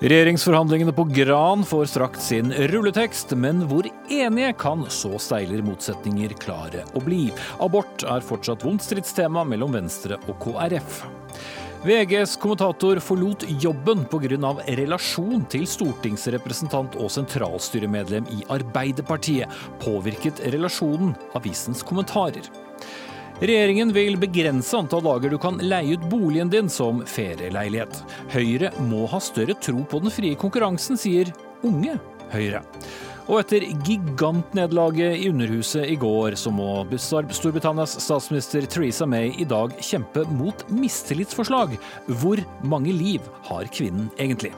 [0.00, 6.84] Regjeringsforhandlingene på Gran får strakt sin rulletekst, men hvor enige kan så steiler motsetninger klare
[6.94, 7.32] å bli?
[7.58, 11.00] Abort er fortsatt vondt stridstema mellom Venstre og KrF.
[11.82, 14.54] VGs kommentator forlot jobben pga.
[14.78, 19.50] relasjon til stortingsrepresentant og sentralstyremedlem i Arbeiderpartiet.
[19.82, 22.46] Påvirket relasjonen avisens kommentarer.
[23.38, 28.00] Regjeringen vil begrense antall dager du kan leie ut boligen din som ferieleilighet.
[28.32, 31.30] Høyre må ha større tro på den frie konkurransen, sier
[31.62, 31.94] Unge
[32.32, 32.64] Høyre.
[33.28, 39.76] Og etter gigantnederlaget i Underhuset i går, så må Storbritannias statsminister Theresa May i dag
[39.84, 41.76] kjempe mot mistillitsforslag.
[42.08, 44.56] Hvor mange liv har kvinnen egentlig?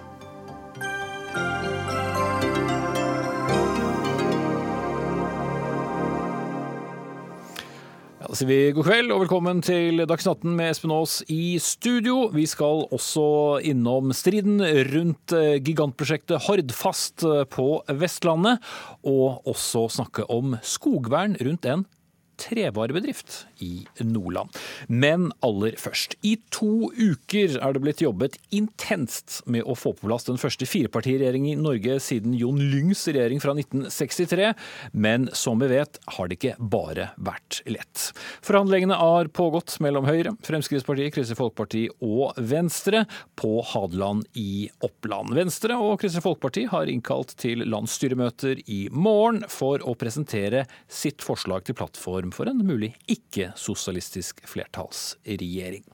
[8.31, 12.29] Da sier vi god kveld og velkommen til Dagsnytt 18 med Espen Aas i studio.
[12.31, 13.25] Vi skal også
[13.67, 18.63] innom striden rundt eh, gigantprosjektet Hordfast eh, på Vestlandet,
[19.03, 21.83] og også snakke om skogvern rundt en
[22.41, 24.57] trevarebedrift i Nordland.
[24.89, 26.17] Men aller først.
[26.27, 30.67] I to uker er det blitt jobbet intenst med å få på plass den første
[30.69, 34.53] firepartiregjeringen i Norge siden Jon Lyngs regjering fra 1963.
[34.93, 38.11] Men som vi vet, har det ikke bare vært lett.
[38.47, 43.05] Forhandlingene har pågått mellom Høyre, Fremskrittspartiet, Kristelig Folkeparti og Venstre
[43.41, 45.35] på Hadeland i Oppland.
[45.37, 51.67] Venstre og Kristelig Folkeparti har innkalt til landsstyremøter i morgen for å presentere sitt forslag
[51.67, 55.85] til plattform for en mulig ikke-sosialistisk flertallsregjering.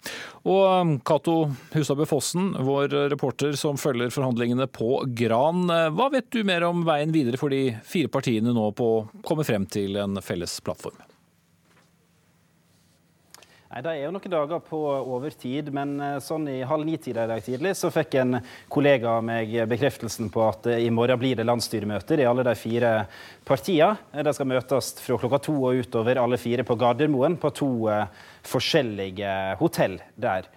[0.47, 1.37] Og um, Cato
[1.75, 5.67] Husabø Fossen, vår reporter som følger forhandlingene på Gran.
[5.73, 9.05] Eh, hva vet du mer om veien videre for de fire partiene nå på å
[9.27, 10.99] komme frem til en felles plattform?
[13.77, 14.79] Nei, Det er jo noen dager på
[15.13, 18.39] overtid, men eh, sånn i halv ni-tida i dag tidlig så fikk en
[18.73, 22.55] kollega av meg bekreftelsen på at eh, i morgen blir det landsstyremøter i alle de
[22.57, 22.93] fire
[23.45, 23.99] partiene.
[24.15, 27.69] Eh, de skal møtes fra klokka to og utover, alle fire på Gardermoen, på to
[28.49, 30.49] forskjellige hotell der.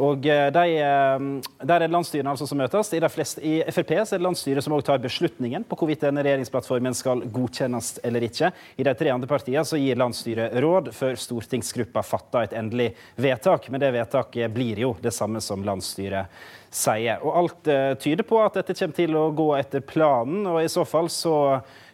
[0.00, 1.24] Og eh, de, eh,
[1.60, 2.92] Der er det landsstyrene altså som møtes.
[2.96, 6.96] I, fleste, I Frp er det landsstyret som også tar beslutningen på hvorvidt denne regjeringsplattformen
[6.96, 8.52] skal godkjennes eller ikke.
[8.80, 13.68] I de tre andre partiene så gir landsstyret råd før stortingsgruppa fatter et endelig vedtak.
[13.68, 16.32] Men det vedtaket blir jo det samme som landsstyret
[16.72, 17.20] sier.
[17.20, 20.70] Og Alt uh, tyder på at dette kommer til å gå etter planen, og i
[20.72, 21.34] så fall så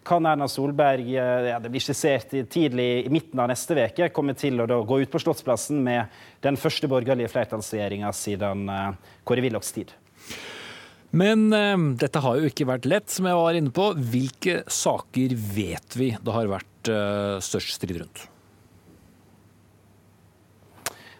[0.06, 4.34] kan Erna Solberg eh, ja, det blir skissert tidlig i midten av neste uke, komme
[4.38, 8.92] til å gå ut på Slottsplassen med den første borgerlige flertallsregjeringa siden uh,
[9.26, 9.92] Kåre Willochs tid.
[11.10, 13.90] Men uh, dette har jo ikke vært lett, som jeg var inne på.
[13.98, 18.28] Hvilke saker vet vi det har vært uh, størst strid rundt?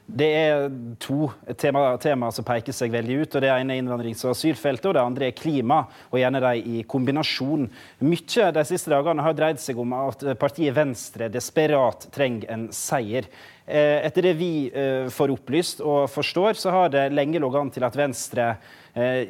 [0.09, 0.71] Det er
[1.05, 1.27] to
[1.61, 3.35] temaer tema som peker seg veldig ut.
[3.35, 5.83] og Det ene er innvandrings- og asylfeltet, og det andre er klima.
[6.11, 7.69] og Gjerne de i kombinasjon.
[8.01, 13.29] Mye de siste dagene har dreid seg om at partiet Venstre desperat trenger en seier.
[13.67, 17.71] Eh, etter det vi eh, får opplyst og forstår, så har det lenge ligget an
[17.75, 18.47] til at Venstre
[18.97, 19.29] eh,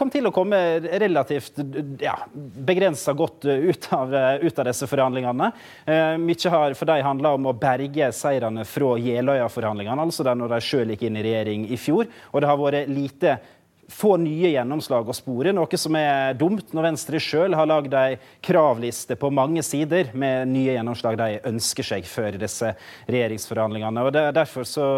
[0.00, 1.60] kom til å komme relativt
[2.00, 5.50] ja, begrensa godt ut av, ut av, disse forhandlingene.
[5.84, 10.60] Eh, mye har for dem handla om å berge seirene fra Jeløya-forhandlingene, altså når de
[10.64, 12.08] sjøl gikk inn i regjering i fjor.
[12.32, 13.36] Og det har vært lite
[13.90, 18.16] få nye gjennomslag å spore, noe som er dumt når Venstre sjøl har lagd ei
[18.44, 22.72] kravliste på mange sider med nye gjennomslag de ønsker seg før disse
[23.10, 24.06] regjeringsforhandlingene.
[24.06, 24.88] Og derfor så,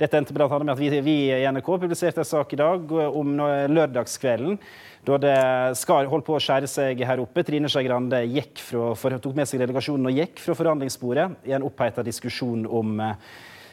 [0.00, 0.48] Dette endte bl.a.
[0.58, 3.36] med at vi, vi, i NRK publiserte en sak i dag om
[3.70, 4.58] lørdagskvelden
[5.06, 5.36] da det
[5.80, 7.44] skar, holdt på å skjære seg her oppe.
[7.46, 8.20] Trine Skei Grande
[8.60, 13.00] tok med seg delegasjonen og gikk fra forhandlingsbordet i en oppheta diskusjon om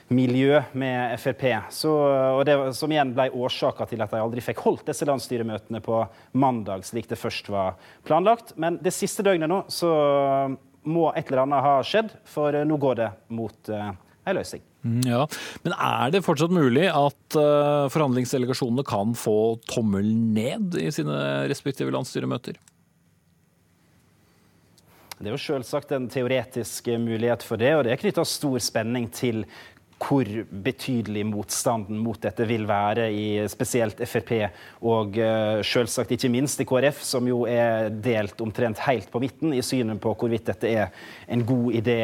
[0.08, 1.44] miljø med Frp.
[1.74, 1.92] Så,
[2.38, 6.02] og det Som igjen ble årsaka til at de aldri fikk holdt disse landsstyremøtene på
[6.40, 7.76] mandag, slik det først var
[8.08, 8.56] planlagt.
[8.56, 9.92] Men det siste døgnet nå så
[10.88, 13.92] må et eller annet ha skjedd, for nå går det mot uh,
[14.28, 14.64] ei løsning.
[14.88, 15.26] Mm, ja,
[15.66, 21.20] Men er det fortsatt mulig at uh, forhandlingsdelegasjonene kan få tommel ned i sine
[21.52, 22.60] respektive landsstyremøter?
[25.18, 29.08] Det er jo selvsagt en teoretisk mulighet for det, og det er knytta stor spenning
[29.10, 29.42] til
[29.98, 34.34] hvor betydelig motstanden mot dette vil være i spesielt Frp,
[34.86, 39.56] og uh, selvsagt ikke minst i KrF, som jo er delt omtrent helt på midten
[39.58, 42.02] i synet på hvorvidt dette er en god idé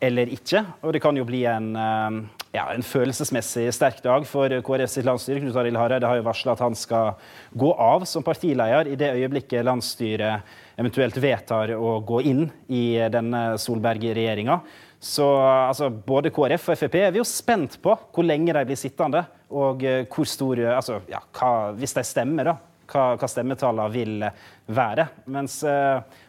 [0.00, 0.62] eller ikke.
[0.84, 5.08] Og det kan jo bli en, uh, ja, en følelsesmessig sterk dag for KrF sitt
[5.08, 5.42] landsstyre.
[5.44, 7.14] Knut Arild Hareide har jo varsla at han skal
[7.52, 13.54] gå av som partileder i det øyeblikket landsstyret eventuelt vedtar å gå inn i denne
[13.60, 14.60] Solberg-regjeringa.
[15.06, 18.80] Så altså, både KrF og Frp er vi jo spent på hvor lenge de blir
[18.80, 19.22] sittende,
[19.54, 22.56] og eh, hvor stor altså, ja, hva, Hvis de stemmer, da,
[22.90, 24.28] hva, hva stemmetallene vil
[24.66, 25.08] være.
[25.30, 25.60] Mens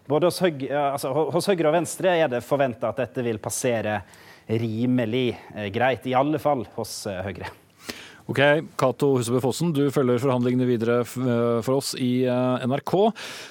[0.08, 4.02] både hos Høyre, altså, hos Høyre og Venstre er det forventa at dette vil passere
[4.48, 5.32] rimelig
[5.74, 6.06] greit.
[6.08, 7.50] I alle fall hos Høyre.
[8.28, 8.42] Ok,
[8.76, 12.92] Cato Husebø Fossen, du følger forhandlingene videre eh, for oss i eh, NRK.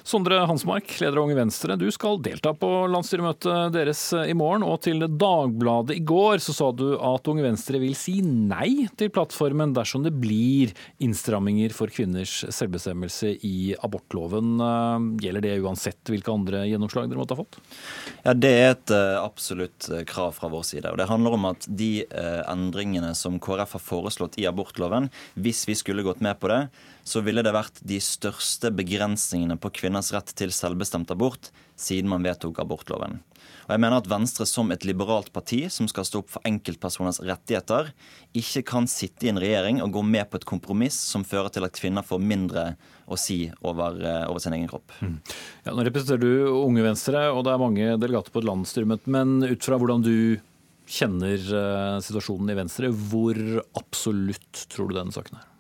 [0.05, 4.67] Sondre Hansmark, leder av Unge Venstre, du skal delta på landsstyremøtet deres eh, i morgen.
[4.69, 9.09] Og til Dagbladet i går så sa du at Unge Venstre vil si nei til
[9.15, 14.61] plattformen dersom det blir innstramminger for kvinners selvbestemmelse i abortloven.
[15.25, 17.59] Gjelder det uansett hvilke andre gjennomslag dere måtte ha fått?
[18.27, 18.93] Ja, Det er et
[19.23, 20.93] absolutt krav fra vår side.
[20.93, 22.05] og Det handler om at de
[22.45, 25.11] endringene som KrF har foreslått i abort abortloven.
[25.35, 26.69] Hvis vi skulle gått med på det,
[27.05, 32.25] så ville det vært de største begrensningene på kvinners rett til selvbestemt abort siden man
[32.25, 33.21] vedtok abortloven.
[33.67, 37.21] Og jeg mener at Venstre som et liberalt parti som skal stå opp for enkeltpersoners
[37.21, 37.93] rettigheter,
[38.35, 41.67] ikke kan sitte i en regjering og gå med på et kompromiss som fører til
[41.67, 42.67] at kvinner får mindre
[43.07, 44.91] å si over, eh, over sin egen kropp.
[45.01, 45.21] Mm.
[45.67, 49.07] Ja, nå representerer du Unge Venstre, og det er mange delegater på et landsstyremøte.
[49.07, 50.41] Men ut fra hvordan du
[50.87, 52.91] kjenner eh, situasjonen i Venstre.
[52.91, 53.39] Hvor
[53.79, 55.53] absolutt tror du denne saken er?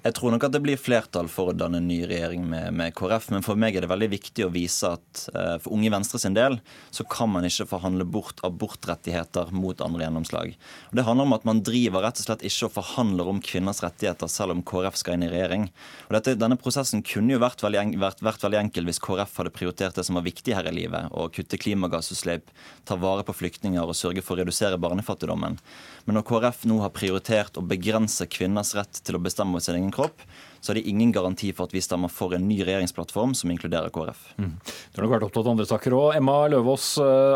[0.00, 2.94] Jeg tror nok at det blir flertall for å danne en ny regjering med, med,
[2.96, 6.20] KrF, men for meg er det veldig viktig å vise at uh, for Unge Venstre
[6.22, 6.56] sin del
[6.88, 10.54] så kan man ikke forhandle bort abortrettigheter mot andre gjennomslag.
[10.88, 13.82] Og det handler om at man driver rett og slett ikke og forhandler om kvinners
[13.84, 15.68] rettigheter selv om KrF skal inn i regjering.
[16.08, 19.52] Og dette, Denne prosessen kunne jo vært veldig, vært, vært veldig enkel hvis KrF hadde
[19.52, 22.48] prioritert det som var viktig her i livet, å kutte klimagassutslipp,
[22.88, 25.60] ta vare på flyktninger og sørge for å redusere barnefattigdommen.
[26.10, 29.76] Men når KrF nå har prioritert å begrense kvinners rett til å bestemme over sin
[29.76, 30.24] egen kropp,
[30.58, 33.92] så er det ingen garanti for at vi stemmer for en ny regjeringsplattform som inkluderer
[33.94, 34.24] KrF.
[34.42, 34.56] Mm.
[34.58, 36.08] Du har nok vært opptatt av andre saker òg.
[36.18, 36.88] Emma Løvaas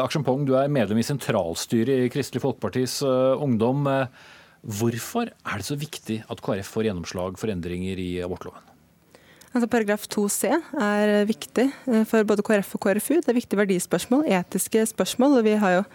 [0.03, 3.87] Aksjen Pong, du er medlem i sentralstyret i Kristelig Folkepartis uh, Ungdom.
[3.87, 4.35] Uh,
[4.67, 8.75] hvorfor er det så viktig at KrF får gjennomslag for endringer i abortloven?
[9.55, 10.51] Altså Paragraf 2c
[10.83, 11.69] er viktig
[12.11, 13.21] for både KrF og KrFU.
[13.23, 15.39] Det er viktige verdispørsmål, etiske spørsmål.
[15.39, 15.89] og vi har jo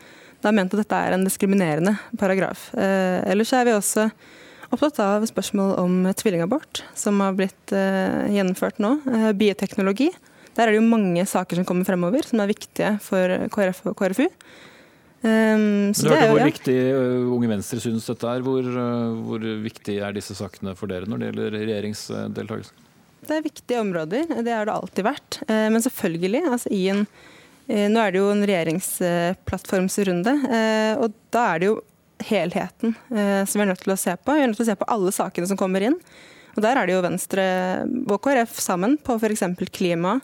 [0.44, 2.70] da ment at dette er en diskriminerende paragraf.
[2.78, 4.08] Eh, ellers er vi også
[4.70, 8.96] opptatt av spørsmål om tvillingabort, som har blitt eh, gjennomført nå.
[9.10, 10.10] Eh, bioteknologi.
[10.56, 13.98] Der er det jo mange saker som kommer fremover, som er viktige for KrF og
[14.00, 14.28] KrFU.
[15.20, 16.46] Um, så du hørte hvor ja.
[16.48, 16.76] viktig
[17.36, 18.44] Unge Venstre synes dette er.
[18.44, 18.64] Hvor,
[19.26, 22.86] hvor, viktig er disse sakene for dere når det gjelder regjeringsdeltakelse?
[23.28, 25.42] Det er viktige områder, det har det alltid vært.
[25.50, 27.04] Men selvfølgelig, altså i en
[27.70, 31.76] nå er det jo en regjeringsplattformsrunde, eh, og da er det jo
[32.30, 34.36] helheten eh, som vi er nødt til å se på.
[34.36, 35.98] Vi er nødt til å se på alle sakene som kommer inn.
[36.56, 37.44] Og Der er det jo Venstre
[38.10, 39.46] og KrF sammen på f.eks.
[39.72, 40.18] klima,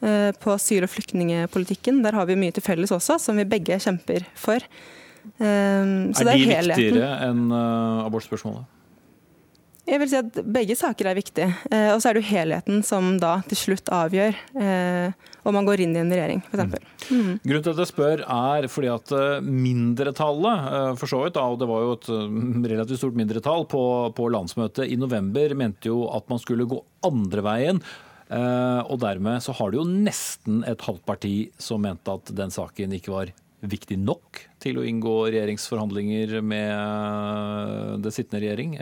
[0.00, 1.98] på asyl- og flyktningpolitikken.
[2.04, 4.62] Der har vi mye til felles også, som vi begge kjemper for.
[5.40, 7.48] Så er, er de viktigere enn
[8.06, 8.68] abortspørsmålet?
[9.90, 11.48] Jeg vil si at Begge saker er viktige.
[11.72, 15.66] Eh, og så er det jo helheten som da til slutt avgjør eh, om man
[15.66, 16.76] går inn i en regjering, f.eks.
[17.08, 17.16] Mm.
[17.16, 17.32] Mm.
[17.42, 21.48] Grunnen til at jeg spør er fordi at eh, mindretallet, eh, for så vidt, da,
[21.50, 22.10] og det var jo et
[22.70, 23.82] relativt stort mindretall på,
[24.14, 27.82] på landsmøtet i november, mente jo at man skulle gå andre veien.
[28.30, 32.92] Og dermed så har det jo nesten et halvt parti som mente at den saken
[32.94, 33.32] ikke var
[33.66, 38.76] viktig nok til å inngå regjeringsforhandlinger med det sittende regjering.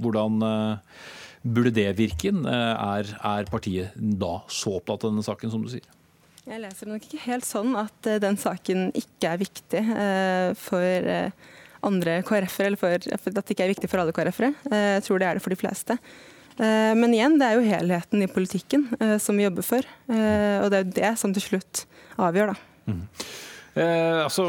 [0.00, 1.02] Hvordan eh,
[1.46, 2.44] burde det virke inn?
[2.48, 5.86] Eh, er, er partiet da så opptatt av denne saken, som du sier?
[6.46, 9.82] Jeg leser nok ikke helt sånn at eh, den saken ikke er viktig
[10.60, 11.10] for
[11.86, 14.54] andre KrF-ere, eller for, at det ikke er viktig for alle KrF-ere.
[14.72, 15.98] Jeg tror det er det for de fleste.
[16.56, 18.86] Men igjen, det er jo helheten i politikken
[19.20, 19.86] som vi jobber for.
[20.08, 21.82] Og det er jo det som til slutt
[22.16, 22.70] avgjør, da.
[22.88, 23.02] Mm.
[23.76, 24.44] Eh, altså,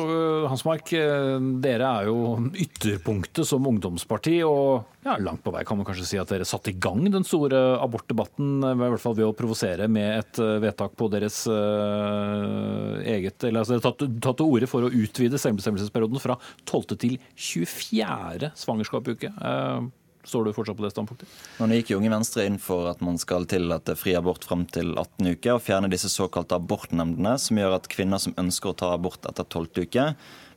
[0.47, 5.87] Hansmark, eh, dere er jo ytterpunktet som ungdomsparti, og ja, langt på vei kan man
[5.89, 9.35] kanskje si at dere satte i gang den store abortdebatten, i hvert fall ved å
[9.35, 14.47] provosere med et eh, vedtak på deres eh, eget Eller altså, dere tatt, tatt til
[14.47, 16.95] orde for å utvide selvbestemmelsesperioden fra 12.
[16.95, 18.53] til 24.
[18.55, 19.35] svangerskapsuke.
[19.43, 19.91] Uh,
[20.27, 21.35] Står du fortsatt på det standpunktet?
[21.61, 25.29] Nå gikk Unge Venstre inn for at man skal tillate fri abort frem til 18
[25.37, 29.23] uker, og fjerne disse såkalte abortnemndene, som gjør at kvinner som ønsker å ta abort
[29.29, 29.87] etter 12.
[29.87, 30.09] uke,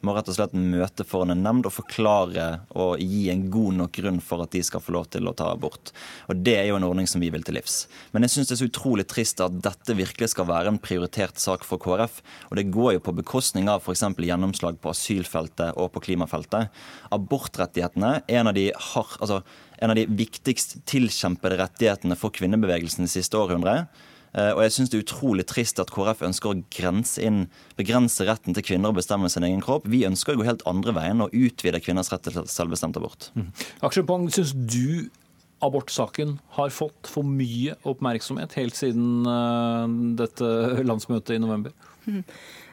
[0.07, 2.47] må rett og slett møte foran en nemnd og forklare
[2.78, 5.50] og gi en god nok grunn for at de skal få lov til å ta
[5.52, 5.92] abort.
[6.28, 7.85] Og Det er jo en ordning som vi vil til livs.
[8.12, 11.40] Men jeg syns det er så utrolig trist at dette virkelig skal være en prioritert
[11.40, 12.21] sak for KrF.
[12.50, 14.04] Og det går jo på bekostning av f.eks.
[14.16, 16.71] gjennomslag på asylfeltet og på klimafeltet.
[17.14, 19.42] Abortrettighetene er en av de, altså,
[19.80, 23.90] en av de viktigst tilkjempede rettighetene for kvinnebevegelsen det siste århundret.
[24.32, 27.44] Eh, og jeg syns det er utrolig trist at KrF ønsker å grense inn,
[27.78, 29.88] begrense retten til kvinner å bestemme sin egen kropp.
[29.90, 33.30] Vi ønsker å gå helt andre veien og utvide kvinners rett til selvbestemt abort.
[33.34, 33.50] Mm.
[33.87, 35.10] Aksel syns du
[35.60, 39.84] abortsaken har fått for mye oppmerksomhet helt siden uh,
[40.16, 40.46] dette
[40.88, 41.75] landsmøtet i november?
[42.08, 42.22] Mm.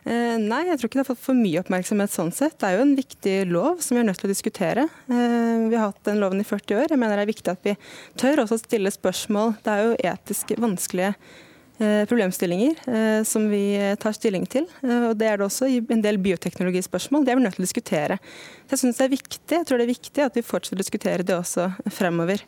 [0.07, 2.55] Eh, nei, jeg tror ikke det har fått for mye oppmerksomhet sånn sett.
[2.61, 4.85] Det er jo en viktig lov som vi er nødt til å diskutere.
[5.11, 6.93] Eh, vi har hatt den loven i 40 år.
[6.93, 7.75] Jeg mener det er viktig at vi
[8.21, 9.57] tør også å stille spørsmål.
[9.65, 11.43] Det er jo etisk vanskelige eh,
[11.79, 14.65] problemstillinger som vi tar stilling til.
[14.81, 17.25] Og det er det også i en del bioteknologispørsmål.
[17.25, 18.17] Det er vi nødt til å diskutere.
[18.65, 20.81] Så jeg synes det er viktig, jeg tror det er viktig at vi fortsetter å
[20.81, 22.41] diskutere det også fremover.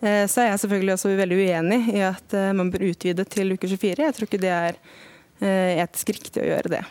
[0.00, 4.06] Så er jeg selvfølgelig også veldig uenig i at man bør utvide til uke 24.
[4.08, 4.80] Jeg tror ikke det er
[5.42, 6.82] Eh, etisk riktig å gjøre det.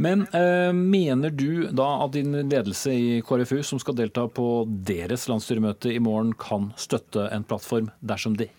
[0.00, 5.26] Men eh, mener du da at din ledelse i KrFU, som skal delta på deres
[5.28, 8.52] landsstyremøte i morgen, kan støtte en plattform dersom det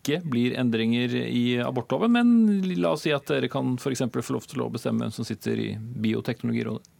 [0.00, 4.06] ikke blir endringer i abortloven, men la oss si at dere kan f.eks.
[4.08, 6.96] få lov til å bestemme hvem som sitter i Bioteknologirådet?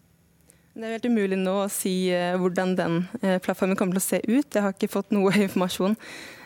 [0.70, 4.06] Det er helt umulig nå å si eh, hvordan den eh, plattformen kommer til å
[4.06, 4.46] se ut.
[4.54, 5.96] Jeg har ikke fått noe informasjon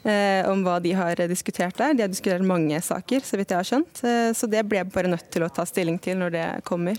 [0.02, 1.92] eh, om hva de har diskutert der.
[1.92, 4.00] De har diskutert mange saker, så vidt jeg har skjønt.
[4.34, 6.98] Så det ble jeg bare nødt til å ta stilling til når det kommer.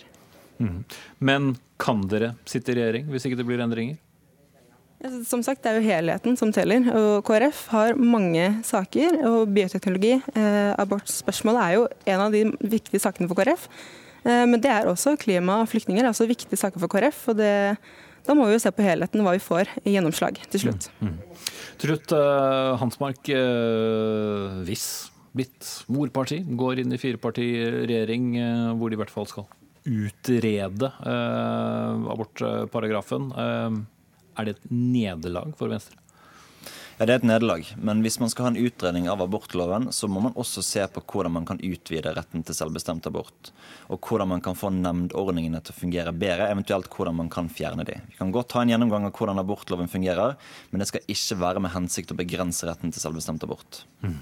[0.62, 0.84] Mm.
[1.18, 3.98] Men kan dere sitte i regjering hvis ikke det blir endringer?
[5.28, 6.82] Som sagt, Det er jo helheten som teller.
[6.96, 9.26] og KrF har mange saker.
[9.26, 13.68] og Bioteknologi, eh, abortspørsmålet, er jo en av de viktige sakene for KrF.
[14.26, 17.30] Eh, men det er også klima og flyktninger er også viktige saker for KrF.
[17.30, 17.78] og det,
[18.26, 20.90] Da må vi jo se på helheten hva vi får i gjennomslag til slutt.
[21.00, 21.18] Mm, mm.
[21.78, 23.30] Til uh, Hansmark.
[23.30, 29.46] Eh, hvis mitt morparti går inn i firepartiregjering eh, hvor de i hvert fall skal
[29.86, 30.90] utrede
[32.10, 33.30] abortparagrafen,
[34.38, 36.00] er det et nederlag for Venstre?
[36.98, 37.66] Ja, Det er et nederlag.
[37.76, 41.02] Men hvis man skal ha en utredning av abortloven, så må man også se på
[41.04, 43.52] hvordan man kan utvide retten til selvbestemt abort.
[43.92, 47.84] Og hvordan man kan få nemndordningene til å fungere bedre, eventuelt hvordan man kan fjerne
[47.84, 47.98] de.
[48.14, 50.38] Vi kan godt ha en gjennomgang av hvordan abortloven fungerer,
[50.72, 53.84] men det skal ikke være med hensikt å begrense retten til selvbestemt abort.
[54.00, 54.22] Mm.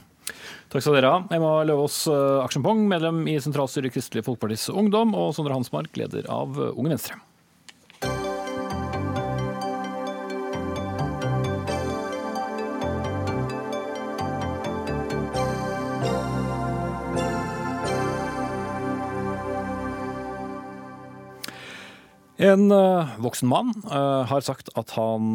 [0.73, 1.19] Takk skal dere ha.
[1.35, 6.57] Emma Løvaas eh, Aksjenpong, medlem i sentralstyret Kristelig Folkepartis Ungdom, og Sondre Hansmark, leder av
[6.71, 7.19] Unge Venstre.
[22.43, 25.27] En uh, voksen mann uh, har sagt at han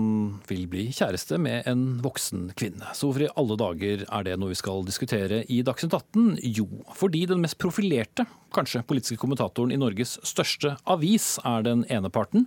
[0.48, 2.90] vil bli kjæreste med en voksen kvinne.
[2.92, 6.36] Så hvorfor i alle dager er det noe vi skal diskutere i Dagsnytt 18?
[6.58, 6.66] Jo,
[6.98, 12.46] fordi den mest profilerte kanskje politiske kommentatoren i Norges største avis er den ene parten.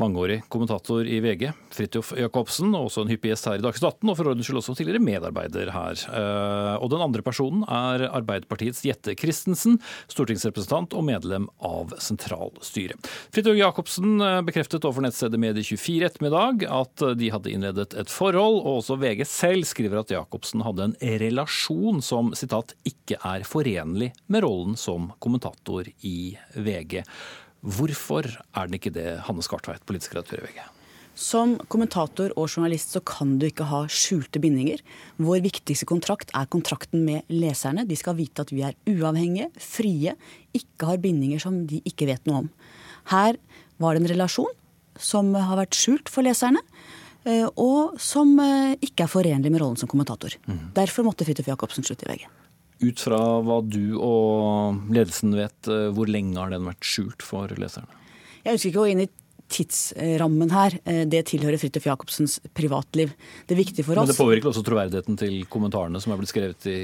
[0.00, 4.18] Mangeårig kommentator i VG, Fridtjof Jacobsen, også en hyppig gjest her i Dagsnytt 18, og
[4.18, 6.02] for ordens skyld også tidligere medarbeider her.
[6.10, 9.78] Eh, og den andre personen er Arbeiderpartiets Jette Christensen,
[10.10, 13.10] stortingsrepresentant og medlem av sentralstyret.
[13.34, 18.80] Fridtjof Jacobsen eh, bekreftet overfor nettstedet Medie24 ettermiddag at de hadde innledet et forhold, og
[18.80, 24.46] også VG selv skriver at Jacobsen hadde en relasjon som citat, ikke er forenlig med
[24.46, 27.02] rollen som kommentator i VG.
[27.66, 30.64] Hvorfor er den ikke det, Hanne Skartveit, politisk redaktør i VG?
[31.16, 34.82] Som kommentator og journalist så kan du ikke ha skjulte bindinger.
[35.16, 37.86] Vår viktigste kontrakt er kontrakten med leserne.
[37.88, 40.12] De skal vite at vi er uavhengige, frie,
[40.52, 42.50] ikke har bindinger som de ikke vet noe om.
[43.08, 43.40] Her
[43.82, 44.54] var det en relasjon
[45.00, 46.62] som har vært skjult for leserne.
[47.26, 50.36] Eh, og som eh, ikke er forenlig med rollen som kommentator.
[50.46, 50.70] Mm.
[50.76, 52.26] Derfor måtte Fridtjof Jacobsen slutte i VG.
[52.86, 57.50] Ut fra hva du og ledelsen vet, eh, hvor lenge har den vært skjult for
[57.58, 57.90] leserne?
[58.44, 59.10] Jeg ønsker ikke å gå inn i
[59.50, 60.74] tidsrammen her.
[61.06, 63.12] Det tilhører Fridtjof Jacobsens privatliv.
[63.46, 66.66] Det viktige for oss Men det påvirker også troverdigheten til kommentarene som er blitt skrevet
[66.70, 66.78] i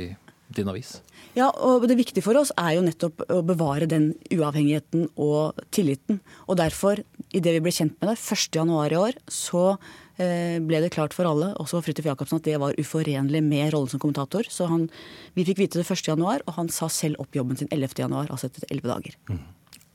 [0.59, 0.99] din avis?
[1.39, 6.21] Ja, og det viktige for oss er jo nettopp å bevare den uavhengigheten og tilliten.
[6.47, 7.01] Og derfor,
[7.33, 9.77] idet vi ble kjent med det 1.1 i år, så
[10.21, 13.89] Eh, ble det klart for alle, også Fridtjof Jacobsen, at det var uforenlig med rollen
[13.89, 14.47] som kommentator.
[14.53, 14.89] Så han,
[15.37, 18.69] vi fikk vite det 1.1, og han sa selv opp jobben sin 11.1, altså etter
[18.69, 19.17] elleve dager.
[19.31, 19.41] Mm.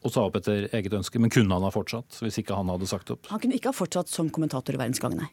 [0.06, 2.90] Og sa opp etter eget ønske, men kunne han ha fortsatt hvis ikke han hadde
[2.90, 3.30] sagt opp?
[3.32, 5.30] Han kunne ikke ha fortsatt som kommentator i Verdensgang, nei.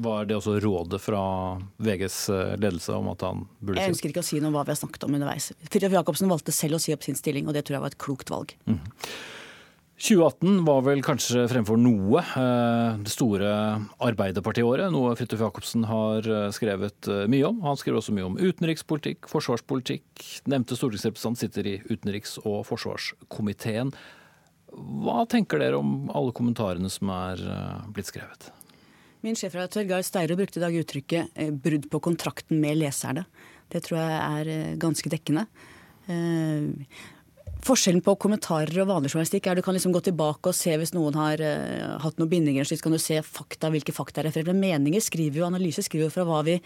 [0.00, 1.22] Var det også rådet fra
[1.82, 4.56] VGs eh, ledelse om at han burde si Jeg ønsker ikke å si noe om
[4.56, 5.50] hva vi har snakket om underveis.
[5.66, 8.00] Fridtjof Jacobsen valgte selv å si opp sin stilling, og det tror jeg var et
[8.00, 8.54] klokt valg.
[8.70, 8.80] Mm.
[10.00, 13.50] 2018 var vel kanskje fremfor noe eh, det store
[14.00, 17.60] Arbeiderpartiåret, noe Fridtjof Jacobsen har eh, skrevet mye om.
[17.66, 20.24] Han skriver også mye om utenrikspolitikk, forsvarspolitikk.
[20.48, 23.92] Nevnte stortingsrepresentant sitter i utenriks- og forsvarskomiteen.
[24.70, 27.42] Hva tenker dere om alle kommentarene som er
[27.90, 28.52] blitt skrevet?
[29.20, 33.26] Min sjefredaktør Gahr Steiro brukte i dag uttrykket 'brudd på kontrakten med leserne'.
[33.68, 35.46] Det tror jeg er ganske dekkende.
[37.66, 40.72] Forskjellen på kommentarer og vanlig journalistikk er at du kan liksom gå tilbake og se
[40.80, 42.64] hvis noen har uh, hatt noen bindinger.
[42.64, 44.48] Så kan du se fakta, hvilke fakta er referert.
[44.52, 46.56] Men meninger skriver jo, analyse skriver jo fra hva vi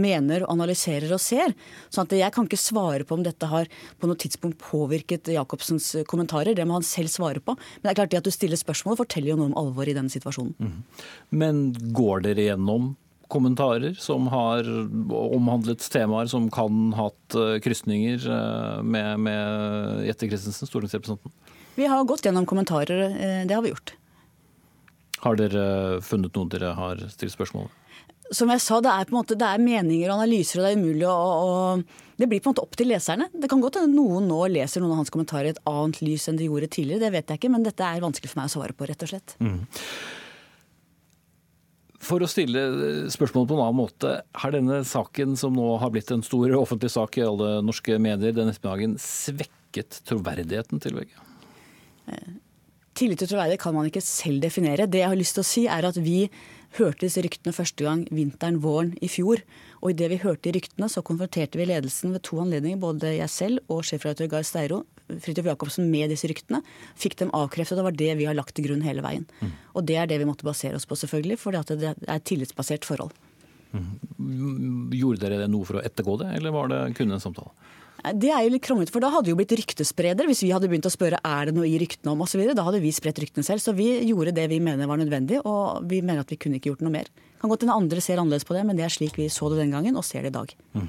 [0.00, 1.54] mener, analyserer og ser.
[1.88, 5.92] Så sånn jeg kan ikke svare på om dette har på noe tidspunkt påvirket Jacobsens
[6.10, 6.56] kommentarer.
[6.58, 7.54] Det må han selv svare på.
[7.54, 9.98] Men det er klart det at du stiller spørsmål forteller jo noe om alvoret i
[10.00, 10.56] denne situasjonen.
[10.58, 11.06] Mm.
[11.42, 11.62] Men
[11.94, 12.94] går dere gjennom
[13.30, 14.66] kommentarer som har
[15.14, 21.32] omhandlet temaer som kan hatt eh, krysninger eh, med, med Jette Christensen, stortingsrepresentanten?
[21.78, 23.02] Vi har gått gjennom kommentarer.
[23.10, 23.94] Eh, det har vi gjort.
[25.20, 27.66] Har dere funnet noen dere har stilt spørsmål
[28.32, 31.08] Som jeg sa, det er, måte, det er meninger og analyser, og det er umulig
[31.10, 33.28] å, å Det blir på en måte opp til leserne.
[33.32, 36.28] Det kan godt hende noen nå leser noen av hans kommentarer i et annet lys
[36.28, 38.54] enn de gjorde tidligere, det vet jeg ikke, men dette er vanskelig for meg å
[38.58, 39.36] svare på, rett og slett.
[39.40, 39.62] Mm.
[42.00, 42.60] For å stille
[43.12, 46.92] spørsmålet på en annen måte, har denne saken som nå har blitt en stor offentlig
[46.94, 51.12] sak i alle norske medier denne ettermiddagen, svekket troverdigheten til VG?
[52.96, 54.88] Tillit og troverdighet kan man ikke selv definere.
[54.88, 56.24] Det jeg har lyst til å si er at vi
[56.78, 59.44] hørte disse ryktene første gang vinteren-våren i fjor.
[59.80, 63.72] Og idet vi hørte ryktene, så konfronterte vi ledelsen ved to anledninger, både jeg selv
[63.72, 66.60] og sjefredaktør Gahr Steiro, Fridtjof Jacobsen med disse ryktene.
[67.00, 67.80] Fikk dem avkreftet.
[67.80, 69.24] Det var det vi har lagt til grunn hele veien.
[69.40, 69.56] Mm.
[69.74, 72.86] Og det er det vi måtte basere oss på, selvfølgelig, for det er et tillitsbasert
[72.86, 73.16] forhold.
[73.72, 74.92] Mm.
[74.98, 77.54] Gjorde dere det noe for å ettergå det, eller var det kun en samtale?
[78.16, 80.88] Det er jo litt kronglete, for da hadde jo blitt ryktespreder Hvis vi hadde begynt
[80.88, 83.62] å spørre er det noe i ryktene om osv., da hadde vi spredt ryktene selv.
[83.64, 86.72] Så vi gjorde det vi mener var nødvendig, og vi mener at vi kunne ikke
[86.72, 87.10] gjort noe mer.
[87.40, 89.60] Kan godt hende andre ser annerledes på det, men det er slik vi så det
[89.62, 90.56] den gangen, og ser det i dag.
[90.76, 90.88] Mm.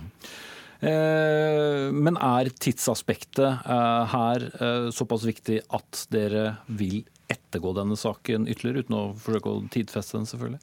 [0.82, 8.48] Eh, men er tidsaspektet eh, her eh, såpass viktig at dere vil ettergå denne saken
[8.50, 10.62] ytterligere, uten å forsøke å tidfeste den, selvfølgelig?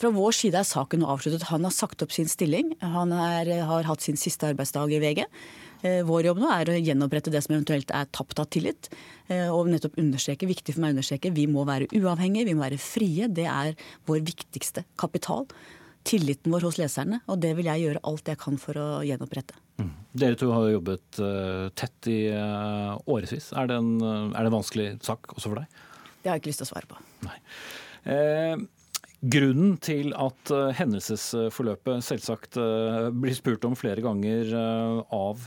[0.00, 1.46] Fra vår side er saken avsluttet.
[1.52, 2.72] Han har sagt opp sin stilling.
[2.80, 5.26] Han er, har hatt sin siste arbeidsdag i VG.
[5.80, 8.90] Vår jobb nå er å gjenopprette det som eventuelt er tapt av tillit.
[9.54, 12.80] Og nettopp understreke, viktig for meg å understreke, vi må være uavhengige, vi må være
[12.82, 13.28] frie.
[13.32, 13.72] Det er
[14.10, 15.46] vår viktigste kapital
[16.04, 17.20] tilliten vår hos leserne.
[17.32, 19.56] Og det vil jeg gjøre alt jeg kan for å gjenopprette.
[19.80, 19.92] Mm.
[20.20, 23.52] Dere to har jobbet uh, tett i årevis.
[23.56, 25.80] Er, det en, er det en vanskelig sak også for deg?
[26.20, 27.00] Det har jeg ikke lyst til å svare på.
[27.24, 27.38] Nei.
[28.10, 28.62] Eh,
[29.20, 35.44] grunnen til at uh, hendelsesforløpet selvsagt uh, blir spurt om flere ganger uh, av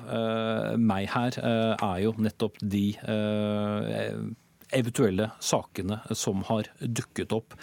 [0.80, 2.94] meg her, er jo nettopp de
[4.74, 7.54] eventuelle sakene som har dukket opp.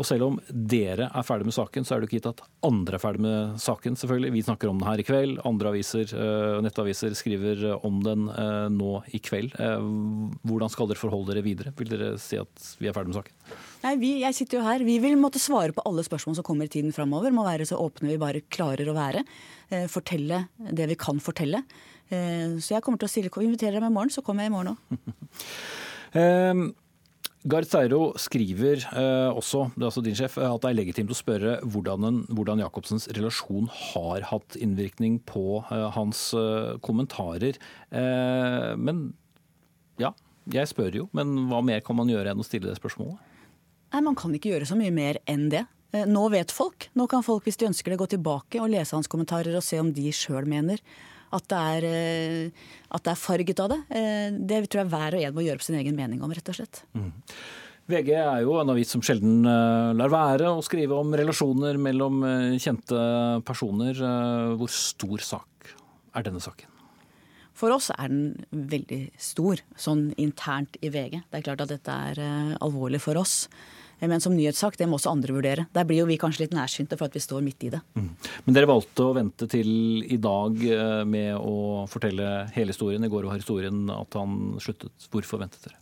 [0.00, 2.96] Og selv om dere er ferdig med saken, så er det ikke gitt at andre
[2.96, 4.32] er ferdig med saken, selvfølgelig.
[4.36, 5.40] Vi snakker om den her i kveld.
[5.48, 8.28] Andre aviser, og nettaviser skriver om den
[8.76, 9.56] nå i kveld.
[9.56, 11.74] Hvordan skal dere forholde dere videre?
[11.80, 13.68] Vil dere si at vi er ferdig med saken?
[13.80, 14.84] Nei, vi, jeg sitter jo her.
[14.84, 17.32] Vi vil måtte svare på alle spørsmål som kommer i tiden framover.
[17.32, 19.24] Må være så åpne vi bare klarer å være.
[19.88, 21.62] fortelle det vi kan fortelle.
[22.10, 24.56] så jeg kommer til å stille, invitere deg med i morgen, så kommer jeg i
[24.56, 26.70] morgen òg.
[27.48, 31.16] Gard Steiro skriver eh, også, det er altså din sjef, at det er legitimt å
[31.16, 37.56] spørre hvordan, en, hvordan Jacobsens relasjon har hatt innvirkning på eh, hans eh, kommentarer.
[37.96, 39.06] Eh, men
[40.00, 40.12] ja,
[40.52, 43.29] jeg spør jo, men hva mer kan man gjøre enn å stille det spørsmålet?
[43.90, 45.66] Nei, Man kan ikke gjøre så mye mer enn det.
[45.92, 46.88] Eh, nå vet folk.
[46.98, 49.80] Nå kan folk, hvis de ønsker det, gå tilbake og lese hans kommentarer og se
[49.82, 50.82] om de sjøl mener
[51.30, 53.80] at det, er, eh, at det er farget av det.
[53.94, 56.50] Eh, det tror jeg hver og en må gjøre på sin egen mening om, rett
[56.50, 56.82] og slett.
[56.94, 57.10] Mm.
[57.90, 59.42] VG er jo en avis som sjelden
[59.98, 62.20] lar være å skrive om relasjoner mellom
[62.62, 63.00] kjente
[63.42, 63.98] personer.
[64.60, 65.72] Hvor stor sak
[66.14, 66.70] er denne saken?
[67.58, 71.18] For oss er den veldig stor, sånn internt i VG.
[71.18, 72.22] Det er klart at dette er
[72.62, 73.48] alvorlig for oss.
[74.00, 75.66] Men som nyhetssak, det må også andre vurdere.
[75.76, 77.82] Der blir jo vi kanskje litt nærsynte for at vi står midt i det.
[77.98, 78.08] Mm.
[78.46, 79.70] Men dere valgte å vente til
[80.06, 83.04] i dag eh, med å fortelle hele historien.
[83.04, 85.08] I går var historien at han sluttet.
[85.12, 85.80] Hvorfor ventet dere?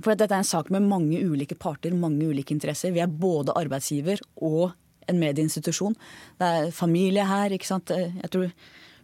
[0.00, 2.94] For dette er en sak med mange ulike parter, mange ulike interesser.
[2.94, 4.70] Vi er både arbeidsgiver og
[5.10, 5.96] en medieinstitusjon.
[6.40, 7.52] Det er familie her.
[7.52, 7.92] ikke sant?
[7.92, 8.48] Jeg tror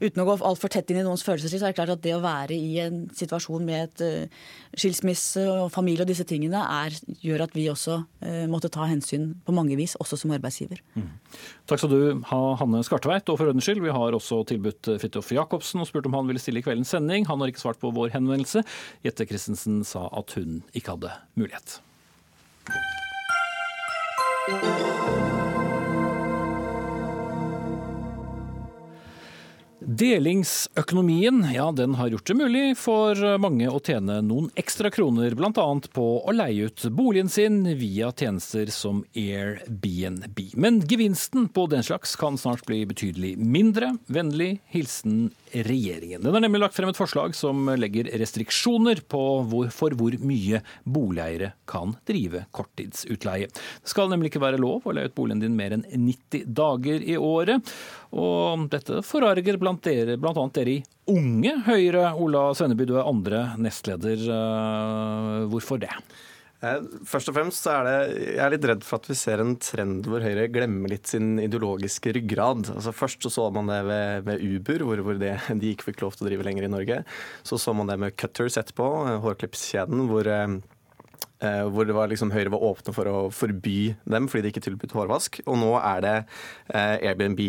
[0.01, 2.15] uten å gå altfor tett inn i noens følelsesliv, så er det klart at det
[2.17, 4.43] å være i en situasjon med et uh,
[4.77, 9.31] skilsmisse og familie og disse tingene, er, gjør at vi også uh, måtte ta hensyn
[9.47, 10.83] på mange vis, også som arbeidsgiver.
[10.97, 11.11] Mm.
[11.67, 13.29] Takk skal du ha, Hanne Skartveit.
[13.33, 16.43] Og for ordens skyld, vi har også tilbudt Fridtjof Jacobsen og spurt om han ville
[16.43, 17.27] stille i kveldens sending.
[17.31, 18.65] Han har ikke svart på vår henvendelse.
[19.07, 21.81] Jette Christensen sa at hun ikke hadde mulighet.
[29.87, 35.67] Delingsøkonomien ja, den har gjort det mulig for mange å tjene noen ekstra kroner, bl.a.
[35.95, 40.43] på å leie ut boligen sin via tjenester som Airbnb.
[40.59, 43.93] Men gevinsten på den slags kan snart bli betydelig mindre.
[44.11, 46.23] Vennlig hilsen regjeringen.
[46.23, 51.53] Den har nemlig lagt frem et forslag som legger restriksjoner hvor, for hvor mye boligeiere
[51.69, 53.49] kan drive korttidsutleie.
[53.51, 57.03] Det skal nemlig ikke være lov å leie ut boligen din mer enn 90 dager
[57.05, 57.75] i året.
[58.17, 62.09] Og dette forarger blant dere, blant annet dere i Unge Høyre.
[62.19, 64.23] Ola Svenneby, du er andre nestleder.
[64.37, 65.93] Eh, hvorfor det?
[66.65, 67.97] Eh, først og fremst så er det,
[68.33, 71.35] jeg er litt redd for at vi ser en trend hvor Høyre glemmer litt sin
[71.43, 72.71] ideologiske ryggrad.
[72.73, 76.07] Altså Først så, så man det ved, ved Uber, hvor, hvor det, de ikke fikk
[76.07, 77.03] lov til å drive lenger i Norge.
[77.45, 80.33] Så så man det med Cutters etterpå, eh, hårklippskjeden, hvor
[81.45, 84.65] Eh, hvor det var liksom, Høyre var åpne for å forby dem fordi de ikke
[84.65, 85.43] tilbød hårvask.
[85.45, 86.17] Og nå er det
[86.73, 87.43] uh, Airbnb.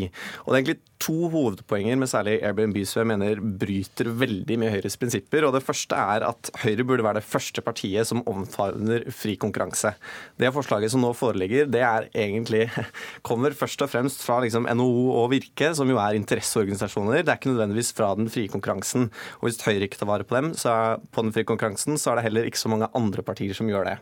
[0.43, 4.73] Og det er egentlig to hovedpoenger med særlig Airbnb som jeg mener bryter veldig med
[4.73, 5.45] Høyres prinsipper.
[5.47, 9.93] Og Det første er at Høyre burde være det første partiet som omfavner fri konkurranse.
[10.35, 12.65] Det forslaget som nå foreligger, det er egentlig
[13.27, 17.21] kommer først og fremst fra liksom NHO og Virke, som jo er interesseorganisasjoner.
[17.21, 19.07] Det er ikke nødvendigvis fra den frie konkurransen.
[19.39, 22.11] Og hvis Høyre ikke tar vare på dem, så er, på den frie konkurransen, så
[22.11, 23.97] er det heller ikke så mange andre partier som gjør gjør det.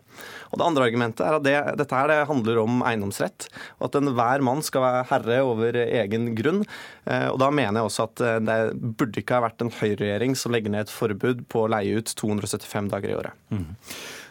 [0.56, 3.98] Og Det andre argumentet er at det, dette her det handler om eiendomsrett, og at
[4.00, 6.64] enhver mann skal være herre over egen grunn.
[7.04, 8.60] Eh, og Da mener jeg også at eh, det
[8.96, 12.14] burde ikke ha vært en høyreregjering som legger ned et forbud på å leie ut
[12.16, 13.42] 275 dager i året.
[13.52, 13.68] Mm.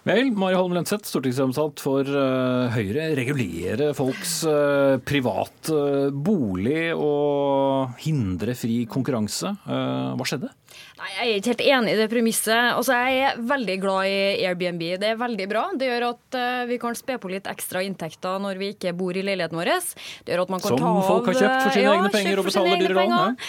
[0.04, 3.06] Vel, Mari Holm Lønseth, stortingsrepresentant for uh, Høyre.
[3.16, 4.42] Regulere folks
[5.08, 5.78] private
[6.12, 9.54] bolig og hindre fri konkurranse.
[9.64, 10.52] Hva skjedde?
[10.94, 12.70] Nei, Jeg er ikke helt enig i det premisset.
[12.70, 14.84] Altså, jeg er veldig glad i Airbnb.
[15.02, 15.64] Det er veldig bra.
[15.74, 19.16] Det gjør at uh, vi kan spe på litt ekstra inntekter når vi ikke bor
[19.16, 19.72] i leiligheten vår.
[20.22, 22.12] Det gjør at man kan Som ta av, folk har kjøpt for sine ja, egne
[22.14, 23.42] penger og betaler dyre lån?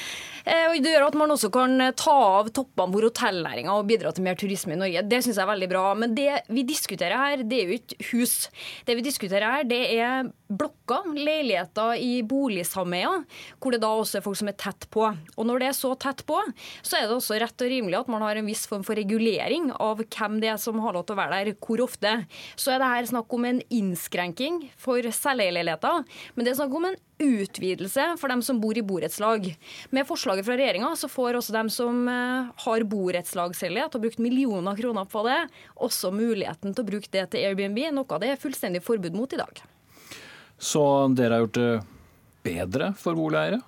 [0.45, 3.88] Eh, og det gjør at man også kan eh, ta av toppene for hotellnæringa og
[3.89, 5.01] bidra til mer turisme i Norge.
[5.10, 5.84] Det syns jeg er veldig bra.
[5.97, 8.36] Men det vi diskuterer her, det er jo ikke hus.
[8.86, 13.23] Det vi diskuterer her, det er blokker, leiligheter i boligsameier,
[13.58, 15.08] hvor det da også er folk som er tett på.
[15.10, 16.38] Og når det er så tett på,
[16.86, 19.71] så er det også rett og rimelig at man har en viss form for regulering
[19.73, 22.13] av hvem det er som har lov til å være der, hvor ofte.
[22.53, 26.05] Så er det her snakk om en innskrenking for selveierleiligheter,
[26.36, 29.47] men det er snakk om en utvidelse for dem som bor i borettslag.
[29.89, 34.75] Med forslaget fra regjeringa så får også dem som eh, har borettslagsleilighet og brukt millioner
[34.80, 35.39] kroner på det,
[35.75, 39.32] også muligheten til å bruke det til Airbnb, noe av det er fullstendig forbud mot
[39.34, 39.63] i dag.
[40.60, 40.84] Så
[41.15, 41.71] dere har gjort det
[42.45, 43.62] bedre for boligeiere?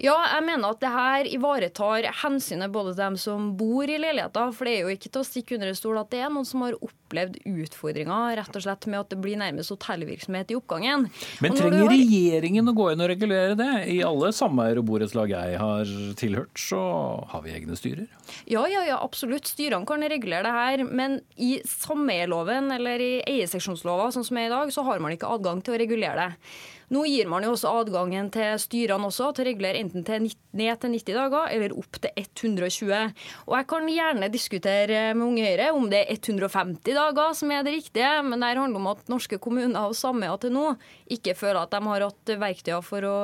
[0.00, 4.50] Ja, jeg mener at det her ivaretar hensynet både til dem som bor i leiligheter.
[4.54, 6.48] For det er jo ikke til å stikke under en stol at det er noen
[6.48, 11.06] som har opplevd utfordringer rett og slett med at det blir nærmest hotellvirksomhet i oppgangen.
[11.44, 11.94] Men trenger har...
[11.94, 13.70] regjeringen å gå inn og regulere det?
[13.94, 16.82] I alle sameier og borettslag jeg har tilhørt, så
[17.30, 18.10] har vi egne styrer?
[18.50, 19.46] Ja, ja, ja, absolutt.
[19.50, 20.86] Styrene kan regulere det her.
[20.90, 25.30] Men i sameieloven eller i eierseksjonsloven sånn som er i dag, så har man ikke
[25.30, 26.54] adgang til å regulere det.
[26.92, 30.80] Nå gir man jo også adgangen til styrene også til å regulere enten til ned
[30.82, 33.14] til 90 dager eller opp til 120.
[33.48, 37.64] Og jeg kan gjerne diskutere med Unge Høyre om det er 150 dager som er
[37.66, 40.66] det riktige, men det handler om at norske kommuner og sameier til nå
[41.14, 43.16] ikke føler at de har hatt verktøyer for å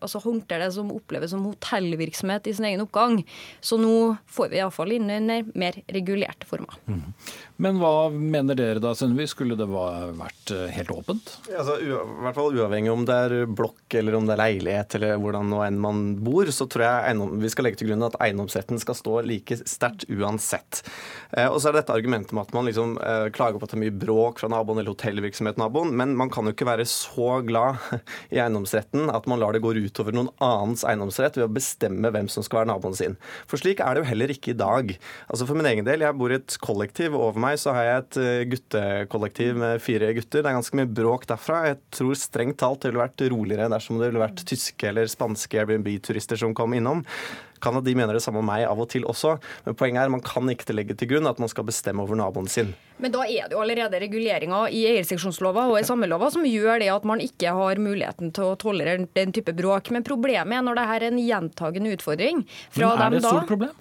[0.00, 3.20] altså, håndtere det som oppleves som hotellvirksomhet i sin egen oppgang.
[3.60, 6.78] Så nå får vi iallfall inn mer regulerte former.
[6.88, 7.12] Mm.
[7.58, 9.24] Men hva mener dere da, Sundby?
[9.26, 11.32] Skulle det vært eh, helt åpent?
[11.50, 15.16] Altså, I hvert fall uavhengig om det er blokk eller om det er leilighet eller
[15.18, 18.18] hvordan nå enn man bor, så tror jeg eiendom, vi skal legge til grunn at
[18.22, 20.84] eiendomsretten skal stå like sterkt uansett.
[21.32, 23.74] Eh, og så er det dette argumentet med at man liksom eh, klager på at
[23.74, 26.86] det er mye bråk fra naboen eller hotellvirksomhet naboen, men man kan jo ikke være
[26.86, 27.82] så glad
[28.34, 32.30] i eiendomsretten at man lar det gå utover noen annens eiendomsrett ved å bestemme hvem
[32.30, 33.18] som skal være naboen sin.
[33.50, 34.94] For slik er det jo heller ikke i dag.
[35.26, 37.86] Altså For min egen del, jeg bor i et kollektiv over meg meg så har
[37.86, 40.44] jeg et eh, guttekollektiv med fire gutter.
[40.44, 41.64] Det er ganske mye bråk derfra.
[41.70, 45.62] Jeg tror strengt talt det ville vært roligere dersom det ville vært tyske eller spanske
[45.62, 47.02] Airbnb-turister som kom innom.
[47.62, 50.12] Kan at de mener det samme om meg av og til også, men poenget er
[50.12, 52.74] man kan ikke legge til grunn at man skal bestemme over naboen sin.
[52.98, 56.88] Men da er det jo allerede reguleringer i eierseksjonslova og i sammelova som gjør det
[56.90, 59.92] at man ikke har muligheten til å tolerere den type bråk.
[59.94, 62.42] Men problemet er når det her er en gjentagende utfordring
[62.74, 63.76] fra Men er det et stort problem?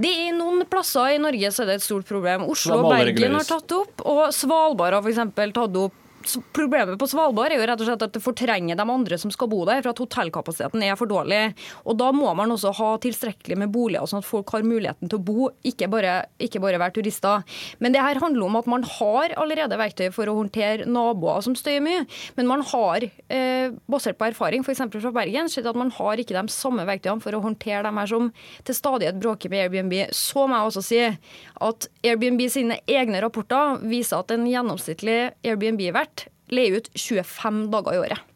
[0.00, 2.48] Det er Noen plasser i Norge så er det et stort problem.
[2.50, 5.20] Oslo og Bergen har tatt opp, og Svalbard har f.eks.
[5.36, 9.18] tatt opp Problemet på Svalbard er jo rett og slett at det fortrenger de andre
[9.20, 11.52] som skal bo der, for at hotellkapasiteten er for dårlig.
[11.84, 15.20] Og Da må man også ha tilstrekkelig med boliger, sånn at folk har muligheten til
[15.20, 17.44] å bo, ikke bare, ikke bare være turister.
[17.78, 21.56] Men det her handler om at man har allerede verktøy for å håndtere naboer som
[21.58, 22.06] støyer mye.
[22.38, 24.80] Men man har, eh, basert på erfaring f.eks.
[24.96, 28.06] fra Bergen, sett at man har ikke de samme verktøyene for å håndtere dem her
[28.10, 28.32] som
[28.64, 29.94] til stadighet bråker med Airbnb.
[30.14, 36.13] Så må jeg også si at Airbnb sine egne rapporter viser at en gjennomsnittlig Airbnb-vert
[36.52, 38.30] leier ut 25 dager i året.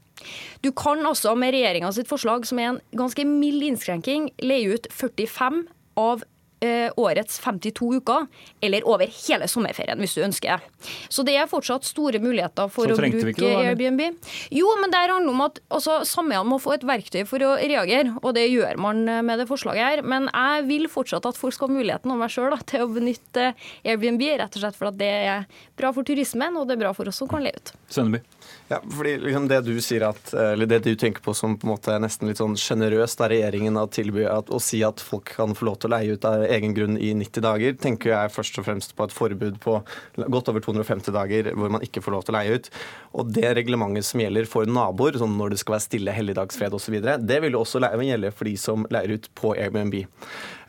[0.65, 5.67] Du kan også med regjeringa forslag, som er en ganske mild innskrenking, leie ut 45
[5.99, 6.25] av
[6.99, 8.27] årets 52 uker,
[8.65, 10.63] eller over hele sommerferien, hvis du ønsker.
[11.09, 13.53] Så det er fortsatt store muligheter for å bruke det.
[13.69, 14.03] Airbnb.
[14.55, 18.15] Jo, men det handler om at altså, sameiene må få et verktøy for å reagere,
[18.23, 20.05] og det gjør man eh, med det forslaget her.
[20.07, 23.53] Men jeg vil fortsatt at folk skal ha muligheten om meg sjøl til å benytte
[23.85, 25.47] Airbnb, rett og slett for at det er
[25.79, 27.75] bra for turismen, og det er bra for oss som kan leve ut.
[27.93, 28.23] Sønneby.
[28.71, 31.71] Ja, fordi liksom det du sier at, eller det du tenker på som på en
[31.73, 35.55] måte nesten litt sånn sjenerøst av regjeringen å tilby at, å si at folk kan
[35.57, 38.61] få lov til å leie ut av egen grunn i 90 dager, tenker jeg først
[38.61, 39.79] og fremst på et forbud på
[40.21, 42.69] godt over 250 dager hvor man ikke får lov til å leie ut.
[43.17, 47.01] Og det reglementet som gjelder for naboer, sånn når det skal være stille, helligdagsfred osv.,
[47.25, 50.03] det vil jo også gjelde for de som leier ut på Airbnb.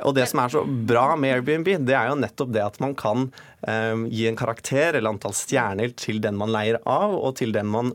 [0.07, 2.95] Og det som er så bra med Airbnb, det er jo nettopp det at man
[2.97, 7.55] kan um, gi en karakter eller antall stjerner til den man leier av, og til
[7.55, 7.93] den man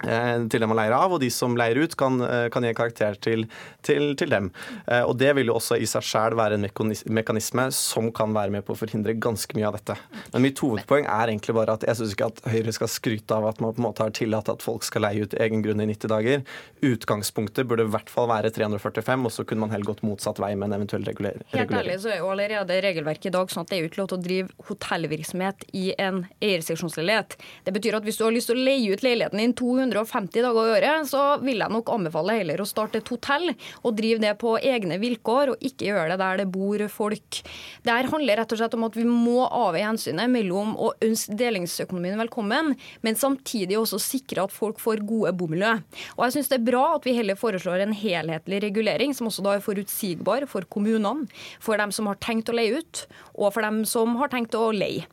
[0.00, 3.18] til dem å leire av, og de som leier ut, kan, eh, kan gi karakter
[3.20, 3.46] til,
[3.82, 4.50] til, til dem.
[4.86, 6.66] Eh, Og Det vil jo også i seg sjøl være en
[7.12, 9.96] mekanisme som kan være med på å forhindre ganske mye av dette.
[10.32, 13.46] Men mitt hovedpoeng er egentlig bare at jeg syns ikke at Høyre skal skryte av
[13.50, 15.86] at man på en måte har tillatt at folk skal leie ut egen grunn i
[15.90, 16.44] 90 dager.
[16.82, 20.54] Utgangspunktet burde i hvert fall være 345, og så kunne man heller gått motsatt vei
[20.56, 21.42] med en eventuell regulering.
[21.52, 24.00] Helt ærlig så er jo allerede regelverket i dag sånn at det er jo ikke
[24.02, 27.36] lov til å drive hotellvirksomhet i en eierseksjonsleilighet.
[27.66, 29.54] Det betyr at hvis du har lyst til å leie ut leiligheten din
[29.92, 33.96] 250 dager i året, så vil jeg nok anbefale heller å starte et hotell og
[33.98, 37.40] drive det på egne vilkår, og ikke gjøre det der det bor folk.
[37.84, 41.36] Det her handler rett og slett om at vi må avveie hensynet mellom å ønske
[41.40, 42.74] delingsøkonomien velkommen,
[43.06, 45.76] men samtidig også sikre at folk får gode bomiljø.
[46.16, 49.44] Og jeg synes det er bra at vi heller foreslår en helhetlig regulering, som også
[49.46, 51.28] da er forutsigbar for kommunene,
[51.62, 54.70] for dem som har tenkt å leie ut, og for dem som har tenkt å
[54.74, 55.06] leie.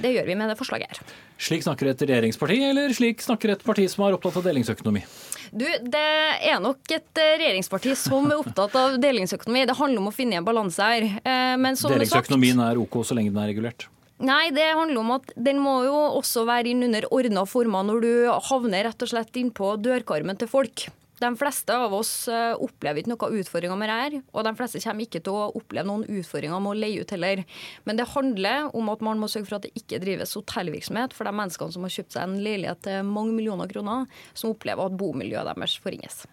[0.00, 1.14] Det gjør vi med det forslaget her.
[1.38, 5.02] Slik snakker et regjeringsparti, eller slik snakker et parti som er opptatt av delingsøkonomi?
[5.50, 6.04] Du, Det
[6.50, 9.66] er nok et eh, regjeringsparti som er opptatt av delingsøkonomi.
[9.66, 11.08] Det handler om å finne en balanse her.
[11.22, 13.88] Eh, Delingsøkonomien er OK så lenge den er regulert.
[14.24, 18.04] Nei, det handler om at den må jo også være inn under ordna former når
[18.04, 18.12] du
[18.48, 20.86] havner rett og slett innpå dørkarmen til folk.
[21.22, 24.82] De fleste av oss eh, opplever ikke noen utfordringer med det her, og de fleste
[24.82, 27.44] kommer ikke til å oppleve noen utfordringer med å leie ut heller.
[27.86, 31.28] Men det handler om at man må sørge for at det ikke drives hotellvirksomhet for
[31.28, 34.98] de menneskene som har kjøpt seg en leilighet til mange millioner kroner, som opplever at
[34.98, 36.24] bomiljøet deres forringes.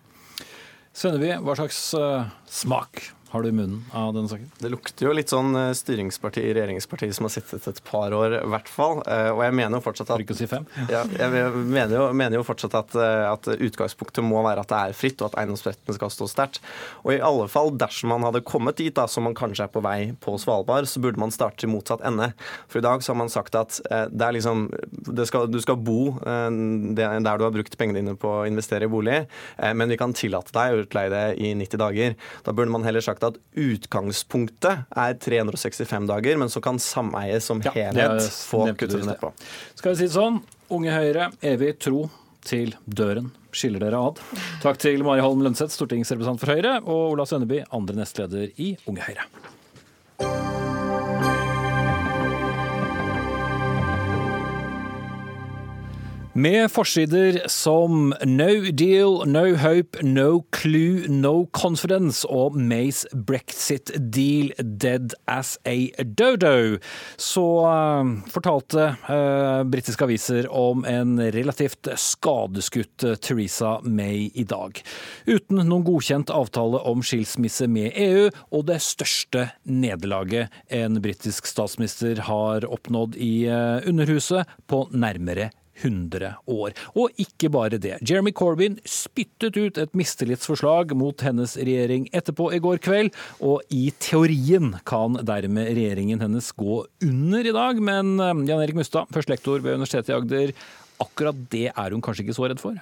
[0.98, 4.48] Sønneby, hva slags eh, smak har du i munnen av denne saken?
[4.60, 8.50] Det lukter jo litt sånn eh, styringsparti, regjeringsparti som har sittet et par år, i
[8.52, 9.00] hvert fall.
[9.08, 10.66] Eh, Og jeg mener jo fortsatt For at ikke å si fem?
[10.92, 14.82] ja, jeg mener jo, mener jo fortsatt at, eh, at utgangspunktet må være at det
[14.92, 16.60] er fritt, og at eiendomsretten skal stå sterkt.
[17.06, 19.84] Og i alle fall, dersom man hadde kommet dit, da, som man kanskje er på
[19.86, 22.34] vei på Svalbard, så burde man starte i motsatt ende.
[22.68, 23.80] For i dag så har man sagt at
[24.12, 24.68] det er liksom,
[25.08, 28.92] det skal, du skal bo der du har brukt pengene dine på å investere i
[28.92, 29.22] bolig,
[29.78, 32.16] men vi kan tillate deg å utleie det i 90 dager.
[32.46, 37.62] Da burde man heller sagt at utgangspunktet er 365 dager, men så kan sameie som
[37.66, 39.34] Ja, helhet få kuttet ned på.
[39.76, 42.06] Skal vi si det sånn, Unge Høyre, evig tro
[42.48, 44.22] til døren skiller dere ad.
[44.64, 49.08] Takk til Mari Holm Lønseth, stortingsrepresentant for Høyre, og Ola Sønneby, andre nestleder i Unge
[49.10, 50.61] Høyre.
[56.42, 64.50] Med forsider som No deal, no hope, no clue, no confidence og Mays brexit deal
[64.58, 66.80] dead as a dodo,
[67.22, 74.82] så eh, fortalte uh, britiske aviser om en relativt skadeskutt eh, Theresa May i dag.
[75.30, 82.26] Uten noen godkjent avtale om skilsmisse med EU, og det største nederlaget en britisk statsminister
[82.32, 83.34] har oppnådd i
[83.92, 85.52] Underhuset på nærmere
[85.82, 86.76] 100 år.
[86.96, 87.98] Og ikke bare det.
[88.08, 93.12] Jeremy Corbyn spyttet ut et mistillitsforslag mot hennes regjering etterpå i går kveld,
[93.44, 97.82] og i teorien kan dermed regjeringen hennes gå under i dag.
[97.82, 100.56] Men eh, Jan Erik Mustad, førstelektor ved Universitetet i Agder,
[101.04, 102.80] akkurat det er hun kanskje ikke så redd for?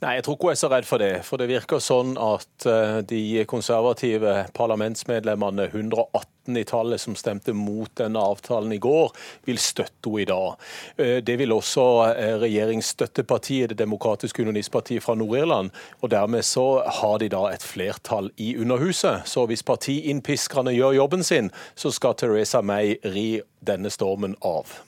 [0.00, 1.12] Nei, jeg tror ikke hun er så redd for det.
[1.26, 7.90] For det virker sånn at eh, de konservative parlamentsmedlemmene, 118 i tallet, som stemte mot
[7.98, 9.12] denne avtalen i går,
[9.48, 10.66] vil støtte henne i dag.
[11.02, 15.72] Eh, det vil også eh, regjeringsstøttepartiet, Det demokratiske unionistpartiet fra Nord-Irland.
[16.00, 19.26] Og dermed så har de da et flertall i Underhuset.
[19.28, 24.80] Så hvis partiinnpiskerne gjør jobben sin, så skal Teresa May ri denne stormen av.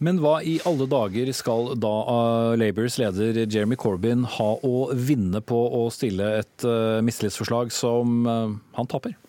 [0.00, 5.42] Men hva i alle dager skal da uh, Labours leder Jeremy Corbyn ha å vinne
[5.44, 9.19] på å stille et uh, mistillitsforslag som uh, han taper?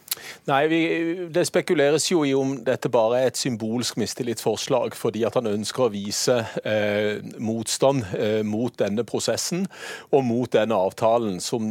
[0.49, 0.81] Nei, vi,
[1.33, 5.87] Det spekuleres jo i om dette bare er et symbolsk mistillitsforslag, fordi at han ønsker
[5.87, 9.65] å vise eh, motstand eh, mot denne prosessen
[10.11, 11.65] og mot denne avtalen som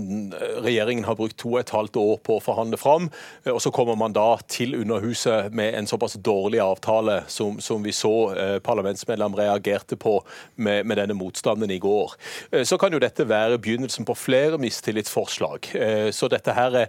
[0.65, 3.09] regjeringen har brukt to og et halvt år på å forhandle fram.
[3.45, 7.83] Eh, og Så kommer man da til Underhuset med en såpass dårlig avtale som, som
[7.83, 10.21] vi så eh, parlamentsmedlem reagerte på
[10.57, 12.15] med, med, denne motstanden i går.
[12.53, 15.71] Eh, så kan jo dette være begynnelsen på flere mistillitsforslag.
[15.75, 16.81] Eh, så dette her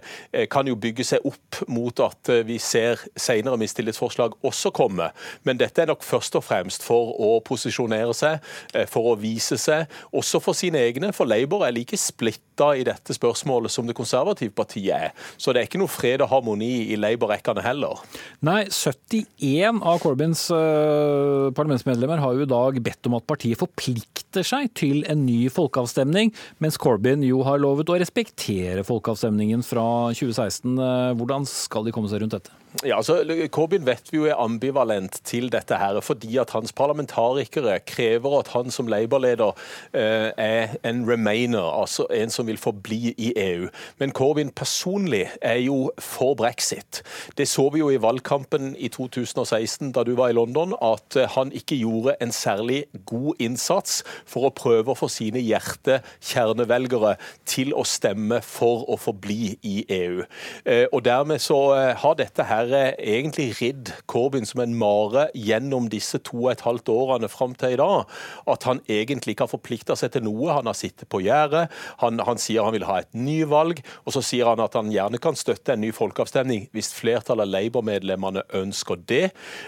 [0.50, 5.10] kan jo bygge seg opp mot at eh, vi ser senere mistillitsforslag også komme.
[5.46, 8.42] Men dette er nok først og fremst for å posisjonere seg,
[8.74, 11.12] eh, for å vise seg, også for sine egne.
[11.16, 15.28] For Labour er like splitta i dette spørsmålet som det konservative partiet er.
[15.36, 18.02] Så det er ikke noe fred og harmoni i Labour-rekkene heller.
[18.44, 24.46] Nei, 71 av Corbyns uh, parlamentsmedlemmer har jo i dag bedt om at partiet forplikter
[24.46, 29.84] seg til en ny folkeavstemning, mens Corbyn jo har lovet å respektere folkeavstemningen fra
[30.14, 30.78] 2016.
[31.18, 32.61] Hvordan hvordan skal de komme seg rundt dette?
[32.80, 33.20] Ja, altså,
[33.52, 38.48] Corbyn vet vi jo er ambivalent til dette, her, fordi at hans parlamentarikere krever at
[38.54, 39.52] han som Labour-leder
[39.92, 43.68] eh, er en remainer, altså en som vil forbli i EU.
[44.00, 47.02] Men Corbyn personlig er jo for brexit.
[47.36, 51.28] Det så vi jo i valgkampen i 2016 da du var i London, at eh,
[51.36, 57.76] han ikke gjorde en særlig god innsats for å prøve å få sine hjertekjernevelgere til
[57.76, 60.24] å stemme for å forbli i EU.
[60.64, 65.28] Eh, og Dermed så eh, har dette her være egentlig ridd Corbyn som en mare
[65.34, 68.08] gjennom disse to og et halvt årene fram til i dag.
[68.50, 70.52] At han egentlig ikke har forplikta seg til noe.
[70.52, 71.68] Han har sittet på gjerdet.
[72.02, 75.20] Han, han, sier han vil ha et nyvalg, og så sier han at han gjerne
[75.22, 79.24] kan støtte en ny folkeavstemning hvis flertallet av Labour-medlemmene ønsker det.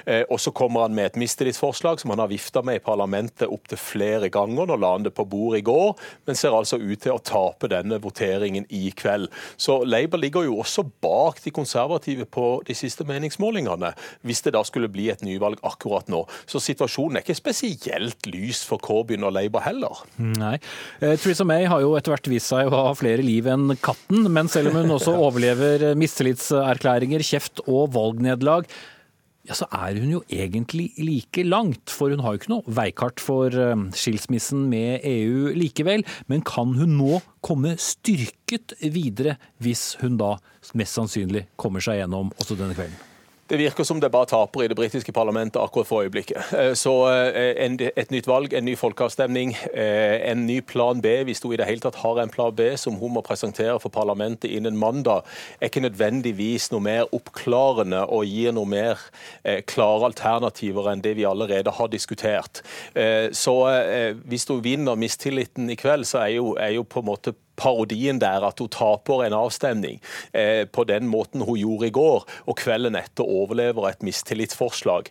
[0.07, 3.51] Eh, og så kommer han med et mistillitsforslag som han har vifta med i parlamentet
[3.51, 4.69] opptil flere ganger.
[4.69, 5.95] Nå la han det på bordet i går,
[6.27, 9.31] men ser altså ut til å tape denne voteringen i kveld.
[9.61, 13.92] Så Labour ligger jo også bak de konservative på de siste meningsmålingene,
[14.27, 16.25] hvis det da skulle bli et nyvalg akkurat nå.
[16.51, 20.05] Så situasjonen er ikke spesielt lys for Corbyn og Labour heller.
[20.18, 20.57] Nei.
[21.01, 24.29] Eh, Theresa May har jo etter hvert vist seg å ha flere liv enn katten,
[24.33, 28.68] men selv om hun også overlever mistillitserklæringer, kjeft og valgnederlag,
[29.45, 31.93] ja, så er hun jo egentlig like langt.
[31.93, 36.05] For hun har jo ikke noe veikart for eh, skilsmissen med EU likevel.
[36.33, 40.37] Men kan hun nå komme styrket videre, hvis hun da
[40.79, 43.13] mest sannsynlig kommer seg gjennom også denne kvelden?
[43.49, 46.53] Det virker som det bare taper i det britiske parlamentet akkurat for øyeblikket.
[46.57, 51.43] Eh, så eh, et nytt valg, en ny folkeavstemning, eh, en ny plan B, hvis
[51.45, 54.49] hun i det hele tatt har en plan B som hun må presentere for parlamentet
[54.49, 55.29] innen mandag,
[55.61, 59.01] er ikke nødvendigvis noe mer oppklarende og gir noe mer
[59.69, 62.63] klare alternativer enn det vi allerede har diskutert.
[63.33, 63.55] Så
[64.25, 68.21] hvis hun vinner mistilliten i kveld, så er jo, er jo på en måte parodien
[68.23, 70.01] der at hun taper en avstemning
[70.33, 75.11] eh, på den måten hun gjorde i går, og kvelden etter overlever et mistillitsforslag.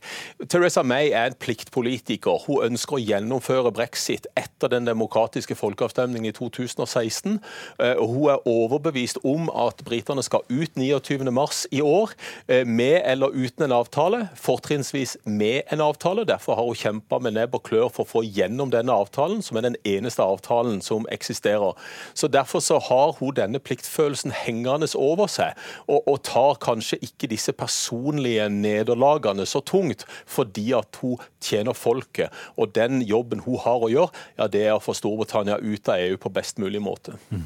[0.49, 2.45] Teresa May er en pliktpolitiker.
[2.47, 7.39] Hun ønsker å gjennomføre brexit etter den demokratiske folkeavstemningen i 2016.
[7.79, 12.13] Eh, hun er overbevist om at britene skal ut 29.3 i år,
[12.47, 14.29] eh, med eller uten en avtale.
[14.35, 16.25] Fortrinnsvis med en avtale.
[16.25, 19.57] Derfor har hun kjempa med nebb og klør for å få gjennom denne avtalen, som
[19.57, 21.75] er den eneste avtalen som eksisterer.
[22.13, 27.29] Så Derfor så har hun denne pliktfølelsen hengende over seg, og, og tar kanskje ikke
[27.31, 32.33] disse personlige nederlagene så tungt, fordi at hun tjener folket.
[32.57, 36.01] Og den jobben hun har å gjøre, ja, det er å få Storbritannia ut av
[36.01, 37.17] EU på best mulig måte.
[37.29, 37.45] Mm.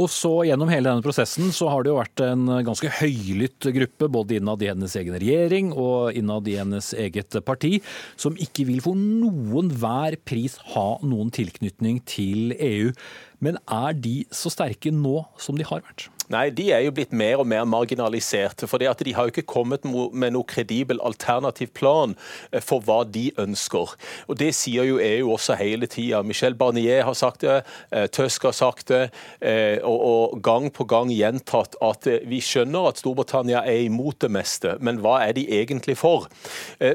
[0.00, 4.08] Og så Gjennom hele denne prosessen så har det jo vært en ganske høylytt gruppe,
[4.10, 7.76] både innad i hennes egen regjering og innad i hennes eget parti,
[8.18, 12.94] som ikke vil for noen hver pris ha noen tilknytning til EU.
[13.40, 16.10] Men er de så sterke nå som de har vært?
[16.30, 18.68] Nei, de er jo blitt mer og mer marginaliserte.
[18.70, 22.14] For de har jo ikke kommet med noe kredibel alternativ plan
[22.52, 23.96] eh, for hva de ønsker.
[24.30, 26.22] Og Det sier jo EU også hele tida.
[26.22, 29.00] Michel Barnier har sagt det, Tøsk Tusk har sagt det,
[29.42, 34.76] eh, og gang på gang gjentatt at vi skjønner at Storbritannia er imot det meste,
[34.78, 36.28] men hva er de egentlig for?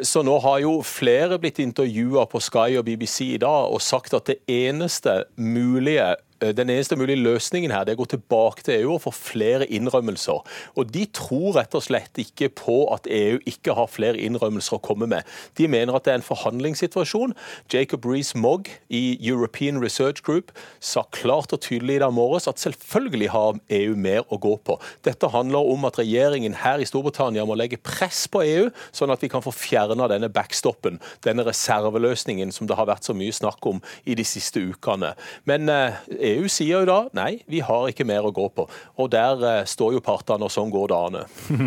[0.05, 4.15] Så nå har jo flere blitt intervjua på Sky og BBC i dag og sagt
[4.15, 8.65] at det eneste mulige Eh, den eneste mulige løsningen her det er å gå tilbake
[8.65, 10.43] til EU og få flere innrømmelser.
[10.75, 14.83] Og De tror rett og slett ikke på at EU ikke har flere innrømmelser å
[14.83, 15.25] komme med.
[15.57, 17.35] De mener at det er en forhandlingssituasjon.
[17.71, 23.31] Jacob Rees-Mogg i European Research Group sa klart og tydelig i dag morges at selvfølgelig
[23.33, 24.77] har EU mer å gå på.
[25.07, 29.23] Dette handler om at regjeringen her i Storbritannia må legge press på EU, sånn at
[29.23, 33.65] vi kan få fjerna denne backstoppen, denne reserveløsningen som det har vært så mye snakk
[33.69, 35.13] om i de siste ukene.
[35.49, 35.99] Men eh,
[36.35, 38.67] EU sier jo da nei, vi har ikke mer å gå på.
[39.01, 41.19] Og der eh, står jo partene, og sånn går an.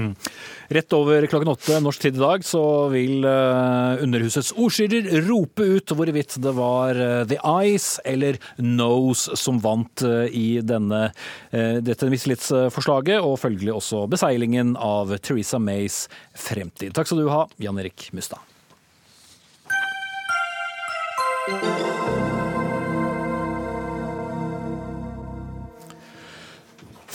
[0.77, 2.63] Rett over klokken åtte norsk tid i dag så
[2.93, 9.61] vil eh, Underhusets ordstyrer rope ut hvorvidt det var eh, The Eyes eller Nose som
[9.63, 11.09] vant i denne,
[11.51, 16.05] dette mistillitsforslaget, og følgelig også beseilingen av Theresa Mays
[16.37, 16.95] fremtid.
[16.97, 18.45] Takk skal du ha, Jan Erik Mustad.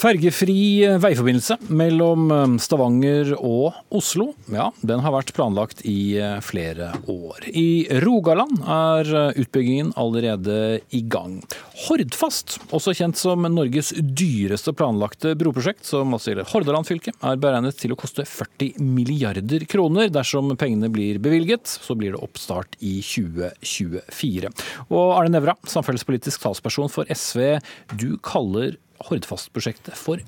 [0.04, 6.89] Fergefri veiforbindelse mellom eh, Stavanger og Oslo, ja, den har vært planlagt i eh, flere
[7.08, 7.45] år.
[7.47, 11.38] I Rogaland er eh, utbyggingen allerede i gang.
[11.86, 17.80] Hordfast, også kjent som Norges dyreste planlagte broprosjekt, som også gjelder Hordaland fylke, er beregnet
[17.80, 20.12] til å koste 40 milliarder kroner.
[20.12, 24.51] Dersom pengene blir bevilget, så blir det oppstart i 2024.
[24.89, 27.62] Og Arne Nævra, samferdselspolitisk talsperson for SV,
[27.95, 30.22] du kaller Hordfast-prosjektet for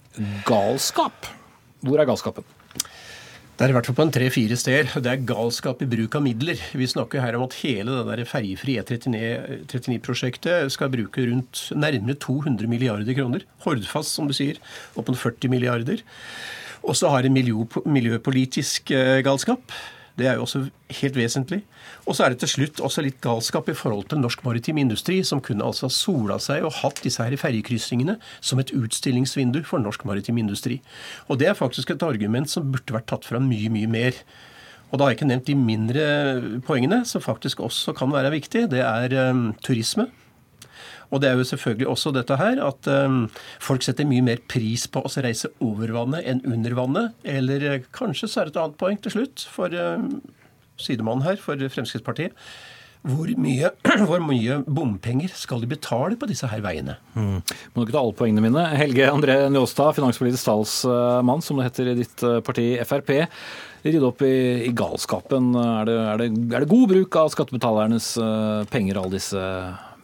[0.48, 1.30] galskap.
[1.86, 2.46] Hvor er galskapen?
[3.56, 4.90] Det er i hvert fall på en tre-fire steder.
[5.00, 6.60] Det er galskap i bruk av midler.
[6.76, 13.16] Vi snakker her om at hele det ferjefrie E39-prosjektet skal bruke rundt nærmere 200 milliarder
[13.16, 13.46] kroner.
[13.64, 14.60] Hordfast, som du sier,
[15.00, 16.04] opp mot 40 milliarder.
[16.84, 19.72] Og så har det miljøpolitisk eh, galskap.
[20.16, 20.62] Det er jo også
[21.02, 21.62] helt vesentlig.
[22.08, 25.20] Og så er det til slutt også litt galskap i forhold til norsk maritim industri,
[25.28, 30.08] som kunne altså sola seg og hatt disse her ferjekryssingene som et utstillingsvindu for norsk
[30.08, 30.80] maritim industri.
[31.28, 34.22] Og det er faktisk et argument som burde vært tatt fram mye, mye mer.
[34.92, 36.04] Og da har jeg ikke nevnt de mindre
[36.64, 38.70] poengene, som faktisk også kan være viktig.
[38.72, 40.08] Det er um, turisme.
[41.12, 43.26] Og det er jo selvfølgelig også dette her at um,
[43.64, 47.20] folk setter mye mer pris på å reise over vannet enn under vannet.
[47.28, 50.18] Eller uh, kanskje så er det et annet poeng til slutt for um,
[50.82, 52.36] sidemannen her, for Fremskrittspartiet.
[53.06, 53.70] Hvor mye,
[54.10, 56.98] hvor mye, bompenger skal de betale på disse her veiene?
[57.14, 57.38] Mm.
[57.76, 58.66] Må ikke ta alle poengene mine.
[58.80, 63.14] Helge André Njåstad, finanspolitisk talsmann, som det heter i ditt uh, parti Frp.
[63.86, 64.36] Rydde opp i,
[64.66, 65.54] i galskapen.
[65.54, 69.44] Er det, er, det, er det, god bruk av skattebetalernes uh, penger, alle disse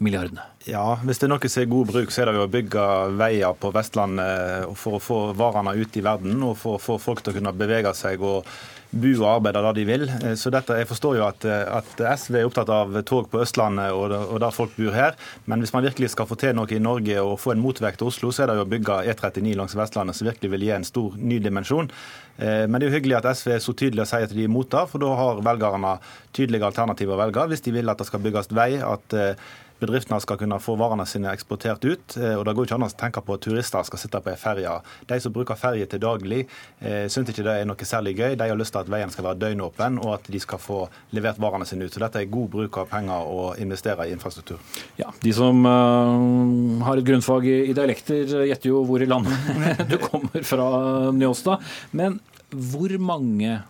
[0.01, 0.43] milliardene?
[0.69, 2.83] Ja, hvis det er noe som er god bruk, så er det jo å bygge
[3.21, 7.23] veier på Vestlandet for å få varene ut i verden og for å få folk
[7.23, 8.45] til å kunne bevege seg og
[8.91, 10.05] bo og arbeide der de vil.
[10.35, 14.11] Så dette, Jeg forstår jo at, at SV er opptatt av tog på Østlandet og,
[14.11, 17.21] og, der folk bor her, men hvis man virkelig skal få til noe i Norge
[17.23, 20.17] og få en motvekt til Oslo, så er det jo å bygge E39 langs Vestlandet,
[20.17, 21.91] som virkelig vil gi en stor ny dimensjon.
[22.37, 24.43] Eh, men det er jo hyggelig at SV er så tydelig og sier at de
[24.43, 25.97] er imot det, for da har velgerne
[26.35, 28.71] tydelige alternativer å velge hvis de vil at det skal bygges vei.
[28.83, 29.51] at eh,
[29.81, 32.15] bedriftene skal kunne få varene sine eksportert ut.
[32.17, 34.39] Eh, og Det går ikke an å tenke på at turister skal sitte på ei
[34.39, 34.75] ferje.
[35.09, 36.41] De som bruker ferje til daglig,
[36.81, 38.37] eh, syns ikke det er noe særlig gøy.
[38.37, 40.79] De har lyst til at veien skal være døgnåpen, og at de skal få
[41.13, 41.93] levert varene sine ut.
[41.93, 44.59] Så dette er god bruk av penger å investere i infrastruktur.
[44.97, 49.97] Ja, De som uh, har et grunnfag i dialekter, gjetter jo hvor i landet du
[49.97, 50.69] kommer fra,
[51.11, 51.61] Njåstad.
[51.91, 52.19] Men
[52.51, 53.61] hvor mange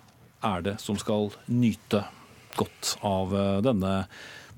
[0.44, 2.04] er det som skal nyte
[2.58, 3.34] godt av
[3.64, 3.94] denne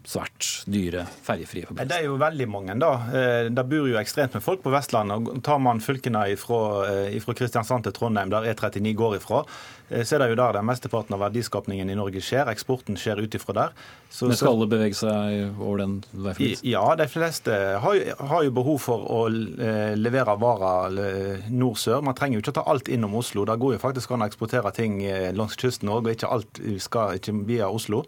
[0.08, 1.90] svært dyre ferjefrie forbindelser?
[1.90, 2.92] Det er jo veldig mange, da.
[3.16, 5.30] Eh, det bor jo ekstremt med folk på Vestlandet.
[5.46, 9.44] Tar man fylkene fra eh, Kristiansand til Trondheim, der E39 går ifra,
[9.90, 12.52] eh, så er det jo der den mesteparten av verdiskapningen i Norge skjer.
[12.52, 13.80] Eksporten skjer ut ifra der.
[14.10, 16.70] Så, Men skal alle bevege seg over den veiforbindelsen?
[16.74, 22.04] Ja, de fleste har, har, jo behov for å levere varer nord-sør.
[22.06, 23.48] Man trenger jo ikke å ta alt innom Oslo.
[23.48, 25.00] Det går jo faktisk an å eksportere ting
[25.34, 28.04] langs kysten òg, og ikke alt skal ikke via Oslo.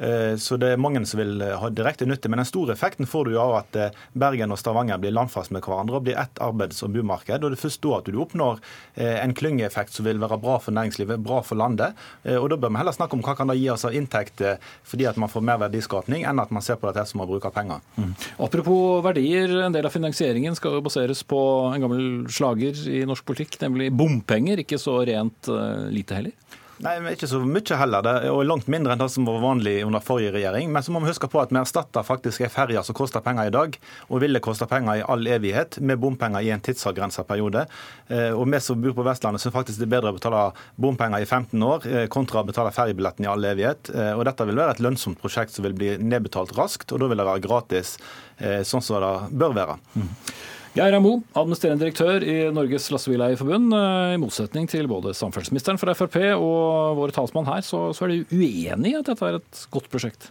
[0.00, 2.30] Eh, Så det er mange som vil eh, ha direkte nytte.
[2.32, 5.62] Men den store effekten får du av at eh, Bergen og Stavanger blir landfast med
[5.66, 7.44] hverandre og blir ett arbeids- og bomarked.
[7.44, 8.60] Og det er først da at du oppnår
[9.00, 11.96] en klyngeeffekt som vil være bra for næringslivet, bra for landet.
[12.24, 15.06] Og da bør vi heller snakke om hva kan det gi oss av inntekter fordi
[15.08, 17.82] at man får mer verdiskapning, enn at man ser på dette som å bruke penger.
[18.42, 21.40] Apropos verdier, en del av finansieringen skal jo baseres på
[21.70, 24.62] en gammel slager i norsk politikk, nemlig bompenger.
[24.64, 25.50] Ikke så rent
[25.94, 26.36] lite heller.
[26.80, 29.82] Nei, men Ikke så mye heller, det, og langt mindre enn det som var vanlig
[29.84, 30.70] under forrige regjering.
[30.72, 33.50] Men så må vi huske på at vi erstatter faktisk ei ferje som koster penger
[33.50, 33.76] i dag,
[34.08, 37.66] og ville koste penger i all evighet, med bompenger i en tidsavgrensa periode.
[38.08, 40.44] Eh, Og vi som bor på Vestlandet, syns faktisk det er bedre å betale
[40.80, 43.92] bompenger i 15 år eh, kontra å betale ferjebilletten i all evighet.
[43.92, 47.10] Eh, Og dette vil være et lønnsomt prosjekt som vil bli nedbetalt raskt, og da
[47.12, 47.98] vil det være gratis,
[48.40, 49.74] sånn som det bør være.
[50.70, 53.72] Geir Amo, administrerende direktør i Norges Lastebileierforbund.
[53.74, 58.12] Eh, I motsetning til både samferdselsministeren fra Frp og våre talsmann her, så, så er
[58.12, 60.28] de uenig i at dette er et godt prosjekt?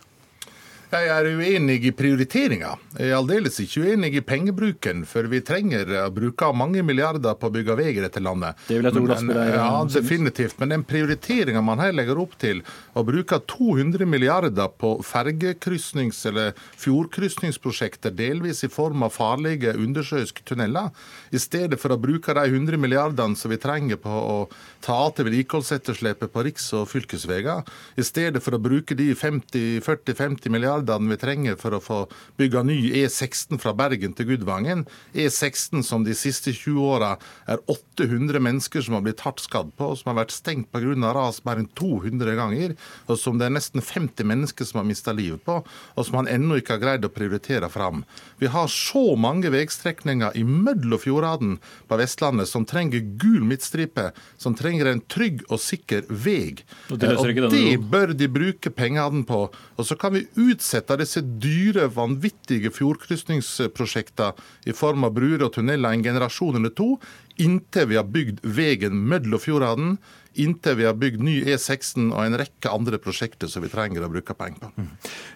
[0.89, 2.71] Jeg er uenig i prioriteringa.
[2.97, 7.45] Jeg er aldeles ikke uenig i pengebruken, for vi trenger å bruke mange milliarder på
[7.45, 8.57] å bygge vei i dette landet.
[8.65, 10.55] Det vil jeg tro Men- lastebileiere Ja, definitivt.
[10.59, 12.63] Men den prioriteringa man her legger opp til,
[12.95, 20.89] å bruke 200 milliarder på fergekrysnings- eller fjordkrysningsprosjekter, delvis i form av farlige undersjøiske tunneler,
[21.31, 24.49] i stedet for å bruke de 100 milliardene som vi trenger på å
[24.81, 27.63] ta til vedlikeholdsetterslepet på riks- og fylkesveier,
[27.95, 31.99] i stedet for å bruke de 50-40-50 milliardene vi trenger for å få
[32.39, 37.11] bygga ny E16 fra Bergen til Gudvangen, E16 som de siste 20 åra
[37.47, 41.13] er 800 mennesker som har blitt hardt skadd på, og som har vært stengt pga.
[41.13, 42.75] ras mer enn 200 ganger,
[43.07, 45.59] og som det er nesten 50 mennesker som har mista livet på,
[45.95, 48.03] og som han ennå ikke har greid å prioritere fram.
[48.39, 51.57] Vi har så mange veistrekninger i mellom fjordene
[51.87, 56.63] på Vestlandet som trenger gul midtstripe, som trenger en trygg og sikker vei.
[56.89, 59.41] Og det Og det bør de bruke pengene på.
[59.77, 60.68] Og så kan vi utsette
[60.99, 64.33] disse dyre, vanvittige fjordkrysningsprosjektene
[64.69, 66.95] i form av bruer og tunneler en generasjon eller to,
[67.39, 69.97] inntil vi har bygd veien mellom fjordene,
[70.39, 74.11] inntil vi har bygd ny E16 og en rekke andre prosjekter som vi trenger å
[74.11, 74.87] bruke penger på.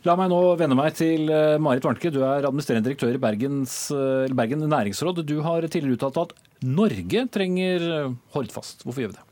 [0.08, 2.12] La meg nå vende meg til eh, Marit Warnke.
[2.14, 5.24] Du er administrerende direktør i Bergens, eh, Bergen næringsråd.
[5.28, 8.86] Du har tidligere uttalt at Norge trenger eh, Hordfast.
[8.86, 9.30] Hvorfor gjør vi det?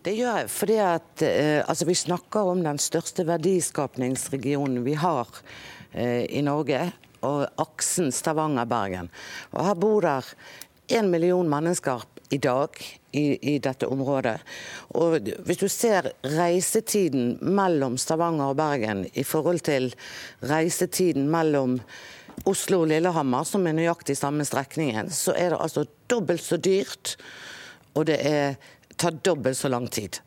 [0.00, 5.28] Det gjør jeg fordi at eh, altså vi snakker om den største verdiskapningsregionen vi har
[5.92, 6.86] eh, i Norge,
[7.20, 9.10] og aksen Stavanger-Bergen.
[9.52, 10.24] Og Her bor der
[10.96, 12.80] en million mennesker i dag
[13.12, 14.38] i, i dette området.
[14.96, 19.92] Og Hvis du ser reisetiden mellom Stavanger og Bergen i forhold til
[20.40, 21.76] reisetiden mellom
[22.48, 27.18] Oslo og Lillehammer, som er nøyaktig samme strekningen, så er det altså dobbelt så dyrt.
[27.92, 28.56] Og det er
[29.00, 30.20] tar dobbelt så lang tid.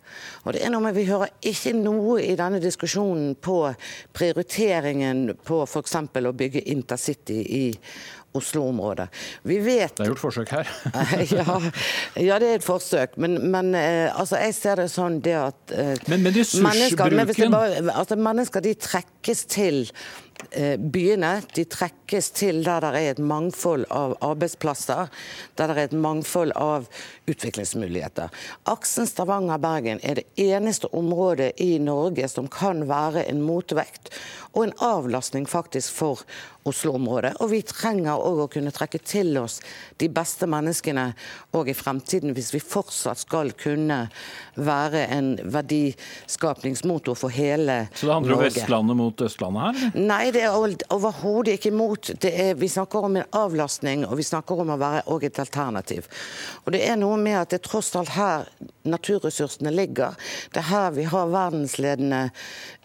[0.43, 3.59] Og det er noe med Vi hører ikke noe i denne diskusjonen på
[4.17, 5.95] prioriteringen på f.eks.
[6.01, 7.63] å bygge intercity i
[8.33, 9.07] Oslo-området.
[9.45, 10.69] Vi vet Det er gjort forsøk her.
[11.37, 11.57] ja,
[12.17, 15.75] ja, det er et forsøk, men, men eh, altså, jeg ser det sånn det at
[16.09, 20.32] Men, Men- ressursbruken mennesker, men bare, altså, mennesker de trekkes til eh,
[20.77, 21.31] byene.
[21.55, 25.11] De trekkes til der det er et mangfold av arbeidsplasser,
[25.57, 26.87] der det er et mangfold av
[27.29, 28.31] utviklingsmuligheter.
[28.69, 34.11] Aksen Stavanger-Bergen er det eneste området i Norge som kan være en motvekt
[34.53, 36.21] og en avlastning faktisk for
[36.63, 37.33] Oslo-området.
[37.43, 39.57] Og vi trenger òg å kunne trekke til oss
[39.99, 41.09] de beste menneskene
[41.57, 44.05] òg i fremtiden, hvis vi fortsatt skal kunne
[44.55, 47.97] være en verdiskapningsmotor for hele Norge.
[47.99, 49.81] Så det handler om Vestlandet mot Østlandet her?
[49.97, 50.22] eller?
[50.23, 52.13] Nei, det er ov- overhodet ikke imot.
[52.23, 55.39] Det er, vi snakker om en avlastning, og vi snakker om å være også et
[55.43, 56.05] alternativ.
[56.63, 58.45] Og det er noe med at det er tross alt her
[58.87, 60.15] naturressursene ligger.
[60.53, 62.21] Det er her vi har verdensledende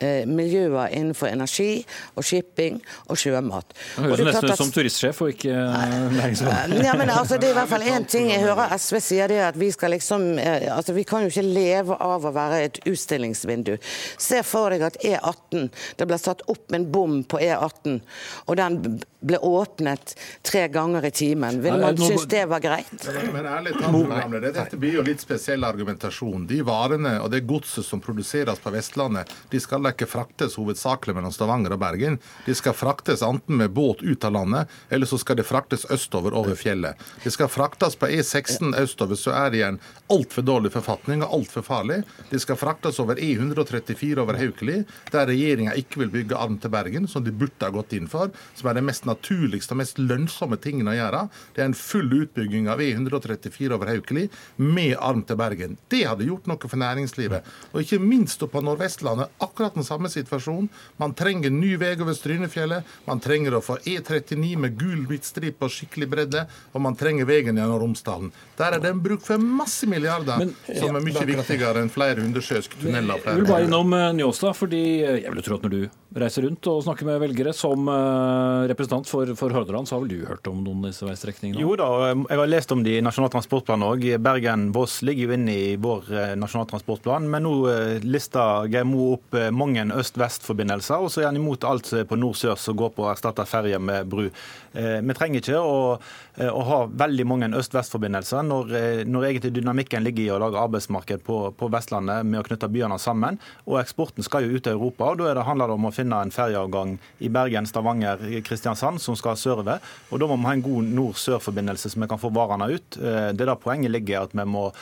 [0.03, 1.85] eh, miljøer innenfor energi
[2.19, 3.71] og shipping og sjømat.
[3.95, 6.75] Det høres nesten ut som turistsjef og ikke eh, næringsråd.
[6.89, 9.39] ja, men altså, Det er i hvert fall én ting jeg hører SV sier, det
[9.45, 12.61] er at vi skal liksom eh, altså Vi kan jo ikke leve av å være
[12.67, 13.77] et utstillingsvindu.
[14.19, 15.69] Se for deg at E18
[15.99, 18.01] Det ble satt opp en bom på E18,
[18.47, 18.81] og den
[19.21, 20.15] ble åpnet
[20.47, 21.61] tre ganger i timen.
[21.63, 23.09] Ville man synes det var greit?
[23.33, 26.47] Men ærlig talt, dette blir jo litt spesiell argumentasjon.
[26.47, 31.17] De varene og det godset som produseres på Vestlandet, de skal da ikke fraktes hovedsakelig
[31.19, 32.21] mellom Stavanger og Bergen.
[32.47, 36.37] De skal fraktes enten med båt ut av landet, eller så skal det fraktes østover
[36.39, 36.99] over fjellet.
[37.25, 39.81] De skal fraktes på E16 østover, så er det igjen en
[40.15, 42.03] altfor dårlig forfatning og altfor farlig.
[42.31, 47.09] De skal fraktes over E134 over Haukeli, der regjeringa ikke vil bygge arm til Bergen,
[47.19, 50.59] som de burde ha gått inn for, som er det mest naturligste og mest lønnsomme
[50.63, 51.23] tingene å gjøre.
[51.57, 54.27] Det er en full utbygging av E134 over Haukeli
[54.63, 55.77] med arm til Bergen.
[55.91, 57.47] Det hadde gjort noe for næringslivet.
[57.73, 60.69] Og ikke minst på Nordvestlandet, akkurat den samme situasjonen.
[61.01, 65.73] Man trenger ny vei over Strynefjellet, man trenger å få E39 med gul midtstripe og
[65.75, 68.31] skikkelig bredde, og man trenger veien gjennom Romsdalen.
[68.59, 72.23] Der er det en bruk for masse milliarder, Men- som er mye viktigere enn flere
[72.23, 73.19] undersjøiske tunneler.
[73.25, 74.83] Jeg vil bare innom eh, Njåstad, fordi
[75.25, 75.81] jeg vil tro at når du
[76.19, 80.13] reiser rundt og snakker med velgere som eh, representant for, for Hordaland, så har vel
[80.13, 81.61] du hørt om noen disse veistrekningene?
[81.63, 84.05] Jo da, jeg har lest om de i Nasjonal transportplan òg.
[84.23, 87.29] Bergen-Voss ligger jo inne i vår eh, Nasjonal transportplan.
[87.33, 91.91] Men nå eh, lister Geir Mo opp mange øst-vest-forbindelser, og så er han imot alt
[92.09, 94.29] på nord-sør som går på å erstatte ferje med bru.
[94.73, 95.99] Eh, Vi trenger ikke å,
[96.37, 100.61] eh, å ha veldig mange øst-vest-forbindelser når, eh, når egentlig dynamikken ligger i å lage
[100.61, 103.39] arbeidsmarked på, på Vestlandet med å knytte byene sammen.
[103.67, 106.21] Og eksporten skal jo ut til Europa, og da det handler det om å finne
[106.23, 109.81] en ferjeavgang i Bergen, Stavanger, Kristiansand som skal sørover.
[110.13, 112.91] Og da må vi ha en god nord-sør-forbindelse så vi kan få varene ut.
[112.91, 114.73] Det er der poenget ligger, at vi må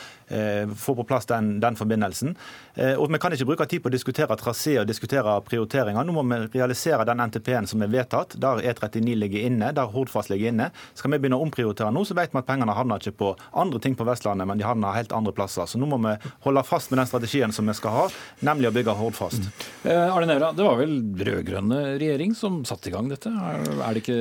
[0.76, 2.34] få på plass den, den forbindelsen.
[2.74, 6.04] Eh, Og vi kan ikke bruke tid på å diskutere trasé og diskutere prioriteringer.
[6.04, 10.30] Nå må vi realisere den NTP-en som er vedtatt, der E39 ligger inne, der Hordfast
[10.32, 10.70] ligger inne.
[10.94, 13.80] Skal vi begynne å omprioritere nå, så vet vi at pengene havner ikke på andre
[13.80, 15.66] ting på Vestlandet, men de havner helt andre plasser.
[15.70, 16.16] Så nå må vi
[16.46, 18.06] holde fast med den strategien som vi skal ha,
[18.46, 19.46] nemlig å bygge Hordfast.
[19.86, 20.96] Eh, Arne Nævra, det var vel
[21.30, 23.30] rød-grønne regjering som satte i gang dette?
[23.30, 24.18] Er, er det ikke,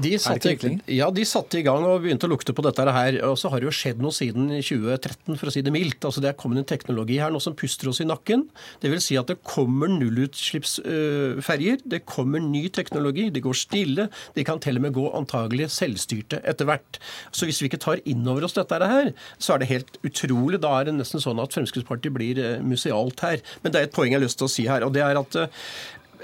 [0.00, 2.86] De er det ikke ja, de satte i gang og begynte å lukte på dette
[2.86, 3.20] her.
[3.28, 6.04] Og så har det jo skjedd noe siden 2013, for å si det mildt.
[6.06, 8.46] Altså Det er kommet en teknologi her nå som puster oss i nakken.
[8.82, 11.82] Det vil si at det kommer nullutslippsferjer.
[11.82, 13.26] Det kommer ny teknologi.
[13.34, 14.08] De går stille.
[14.36, 17.00] De kan til og med gå antagelig selvstyrte etter hvert.
[17.34, 19.12] Så hvis vi ikke tar inn over oss dette her,
[19.42, 20.62] så er det helt utrolig.
[20.62, 23.42] Da er det nesten sånn at Fremskrittspartiet blir eh, musealt her.
[23.64, 25.18] Men det er et poeng jeg har lyst til å si her, og det er
[25.18, 25.64] at eh,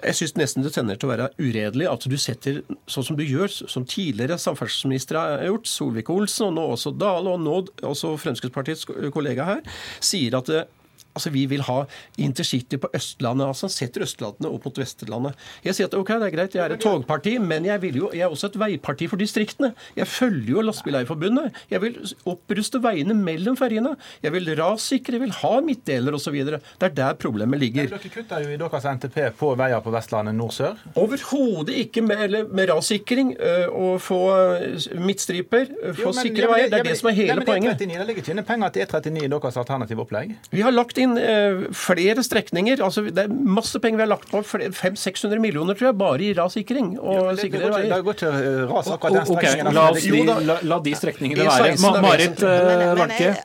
[0.03, 3.25] jeg syns nesten det tenner til å være uredelig at du setter, sånn som du
[3.25, 8.89] gjør, som tidligere samferdselsministre har gjort, Solvik-Olsen og nå også Dale, og nå også Fremskrittspartiets
[9.15, 9.63] kollega her,
[10.03, 10.67] sier at eh,
[11.15, 11.83] Altså, Vi vil ha
[12.19, 13.47] intercity på Østlandet.
[13.47, 15.35] altså setter Østlandet opp mot Vestlandet.
[15.65, 18.11] Jeg sier at ok, det er greit, jeg er et togparti, men jeg, vil jo,
[18.13, 19.73] jeg er også et veiparti for distriktene.
[19.97, 21.59] Jeg følger jo Lastebileierforbundet.
[21.71, 21.99] Jeg vil
[22.29, 23.95] oppruste veiene mellom ferjene.
[24.23, 26.39] Jeg vil rassikre, jeg vil ha midtdeler osv.
[26.53, 27.91] Det er der problemet ligger.
[27.93, 30.81] Dere kutter jo i deres NTP på veier på Vestlandet nord-sør.
[30.97, 36.71] Overhodet ikke med, eller med rassikring øh, og få øh, midtstriper, øh, få sikre veier.
[36.73, 37.79] Det er det som er hele poenget.
[37.79, 40.37] Det ligger ikke inne penger til E39 i deres alternative opplegg.
[40.51, 42.83] Vi har lagt inn øh, flere strekninger.
[42.85, 44.41] altså Det er masse penger vi har lagt på.
[44.43, 48.65] 500-600 millioner, tror jeg, bare i rassikring og Det går til det går ikke eh,
[48.71, 49.73] ras akkurat den strekningen.
[49.73, 49.75] strekningen.
[49.75, 51.77] la, oss de, la, la de strekningene være.
[51.83, 53.37] Ma Marit eh, jeg,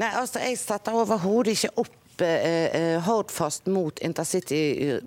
[0.00, 5.00] nei, altså, jeg setter overhodet ikke opp eh, eh, Hordfast mot intercity eh,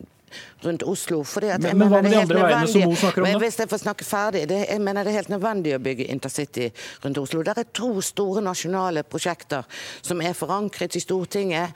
[0.63, 1.23] rundt Oslo.
[1.23, 3.39] fordi at Men- jeg men hva med de andre veiene som hun snakker om, Men
[3.39, 3.45] da?
[3.45, 4.47] Hvis jeg får snakke ferdig.
[4.47, 6.71] Det, jeg mener det er helt nødvendig å bygge intercity
[7.05, 7.43] rundt Oslo.
[7.43, 9.63] Det er to store nasjonale prosjekter
[10.01, 11.73] som er forankret i Stortinget,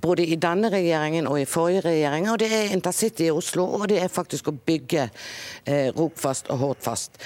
[0.00, 2.30] både i denne regjeringen og i forrige regjering.
[2.30, 5.10] og Det er intercity i Oslo, og det er faktisk å bygge
[5.66, 7.18] eh, Rogfast og Hordfast.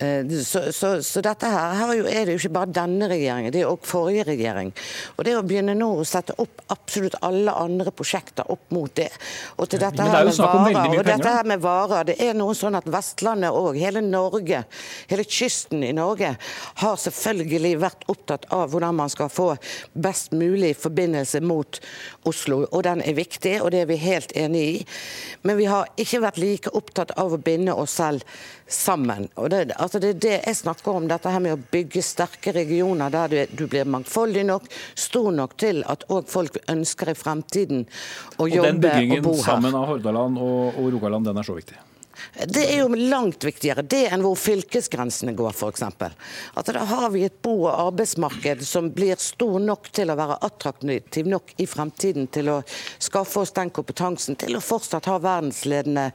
[0.00, 3.08] Eh, Så, så, så dette her, her er jo- er det jo ikke bare denne
[3.10, 4.72] regjeringen, det er òg forrige regjering.
[5.18, 9.10] Og det å begynne nå å sette opp absolutt alle andre prosjekter opp mot det
[9.58, 12.32] Og til dette det er her med varer, og dette her med varer, det er
[12.34, 14.64] noe sånn at Vestlandet òg, hele Norge,
[15.10, 16.36] hele kysten i Norge,
[16.76, 19.50] har selvfølgelig vært opptatt av hvordan man skal få
[19.94, 21.78] best mulig forbindelse mot
[22.24, 22.66] Oslo.
[22.72, 24.86] Og den er viktig, og det er vi helt enig i.
[25.42, 28.22] Men vi har ikke vært like opptatt av å binde oss selv
[28.70, 29.28] sammen.
[29.36, 32.52] Og det, altså det er det jeg snakker om, dette her med å bygge sterke
[32.54, 37.18] regioner der du, du blir mangfoldig nok, stor nok til at òg folk ønsker i
[37.18, 37.86] fremtiden
[38.36, 39.46] å Og bo jobbe og byggingen bo her.
[39.48, 41.78] sammen av Hordaland og, og Rogaland, den er så viktig.
[42.46, 45.82] Det er jo langt viktigere det enn hvor fylkesgrensene går, f.eks.
[45.86, 50.38] Altså, da har vi et bo- og arbeidsmarked som blir stor nok til å være
[50.46, 52.60] attraktiv nok i fremtiden til å
[52.98, 56.10] skaffe oss den kompetansen til å fortsatt ha verdensledende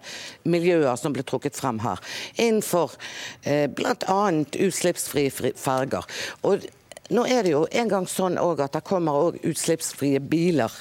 [0.49, 2.01] miljøer som blir trukket frem her.
[2.35, 2.95] Innenfor
[3.43, 4.21] eh, bl.a.
[4.65, 6.05] utslippsfrie ferger.
[6.45, 6.65] Og
[7.13, 10.71] nå er det jo en gang sånn at det kommer utslippsfrie biler.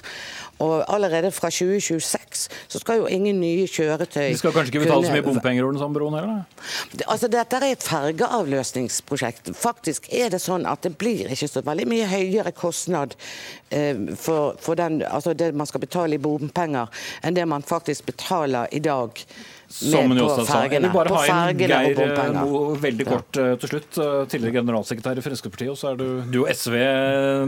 [0.62, 5.08] Og allerede fra 2026 så skal jo ingen nye kjøretøy De skal kanskje ikke betale
[5.08, 6.44] så mye bompenger over den samme broen heller?
[6.92, 9.50] det- Altså, Dette er et fergeavløsningsprosjekt.
[9.56, 13.16] Faktisk er det sånn at det blir ikke så veldig mye høyere kostnad
[13.70, 16.86] eh, for, for den, altså det man skal betale i bompenger,
[17.24, 19.10] enn det man faktisk betaler i dag
[19.68, 20.44] med på sa.
[20.48, 20.88] Fergene.
[20.88, 22.38] vil bare På en fergene og Geir eh, bompenger.
[22.44, 23.56] Mo veldig kort ja.
[23.60, 23.98] til slutt.
[23.98, 26.76] Eh, Tidligere generalsekretær i Fremskrittspartiet, og så er du, du og SV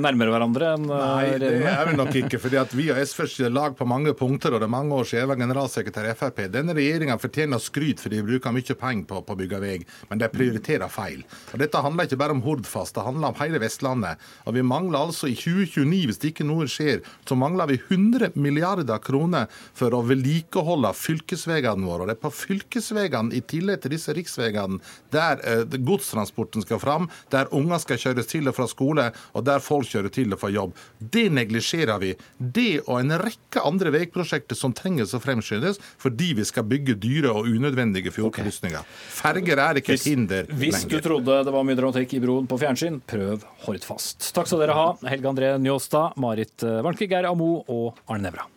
[0.03, 2.41] nærmere hverandre enn eh, Nei, det er vi nok ikke.
[2.43, 5.09] fordi at Vi og SV skiller lag på mange punkter, og det er mange år
[5.09, 6.43] siden jeg var generalsekretær i Frp.
[6.53, 9.77] Denne regjeringa fortjener skryt fordi de bruker mye penger på, på å bygge vei,
[10.11, 11.25] men de prioriterer feil.
[11.53, 14.23] Og Dette handler ikke bare om Hordfast, det handler om hele Vestlandet.
[14.47, 18.37] Og Vi mangler altså i 2029, hvis det ikke noe skjer, så mangler vi 100
[18.41, 22.06] milliarder kroner for å vedlikeholde fylkesveiene våre.
[22.07, 24.81] Det er på fylkesveiene, i tillegg til disse riksveiene,
[25.15, 29.63] der eh, godstransporten skal fram, der unger skal kjøres til og fra skole, og der
[29.65, 30.77] folk kjører til og fra jobb.
[30.99, 32.15] Det neglisjerer vi.
[32.39, 37.33] Det og en rekke andre veiprosjekter som trenges å fremskyndes fordi vi skal bygge dyre
[37.35, 38.87] og unødvendige fjordkrysninger.
[39.17, 42.59] Ferger er ikke et hinder Hvis du trodde det var mye dramatikk i broen på
[42.61, 44.31] fjernsyn, prøv Hordfast.
[44.37, 48.51] Takk skal dere ha, Helge André Njåstad, Marit eh, Warnke, Geir Amo og Arne Nævra.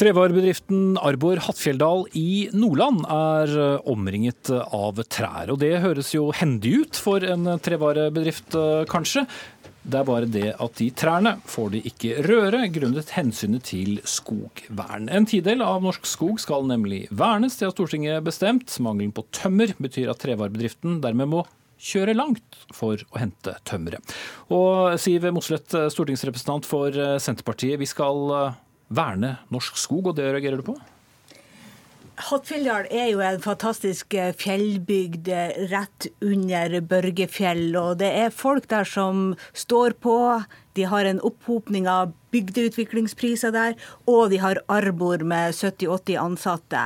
[0.00, 5.50] Trevarebedriften Arbor Hattfjelldal i Nordland er eh, omringet av trær.
[5.52, 9.26] Og det høres jo hendig ut for en trevarebedrift, eh, kanskje.
[9.84, 15.10] Det er bare det at de trærne får de ikke røre, grunnet hensynet til skogvern.
[15.12, 18.72] En tidel av norsk skog skal nemlig vernes, det har Stortinget bestemt.
[18.80, 21.44] Mangelen på tømmer betyr at trevarebedriften dermed må
[21.76, 24.16] kjøre langt for å hente tømmeret.
[24.48, 27.76] Og Siv Mossleth, stortingsrepresentant for eh, Senterpartiet.
[27.84, 28.56] Vi skal
[28.90, 30.78] verne norsk skog, og det reagerer du på?
[32.20, 37.70] Hattfjelldal er jo en fantastisk eh, fjellbygd eh, rett under Børgefjell.
[37.80, 40.16] Og det er folk der som står på.
[40.76, 43.74] De har en opphopning av bygdeutviklingspriser der,
[44.06, 46.84] og de har Arbor med 70-80 ansatte.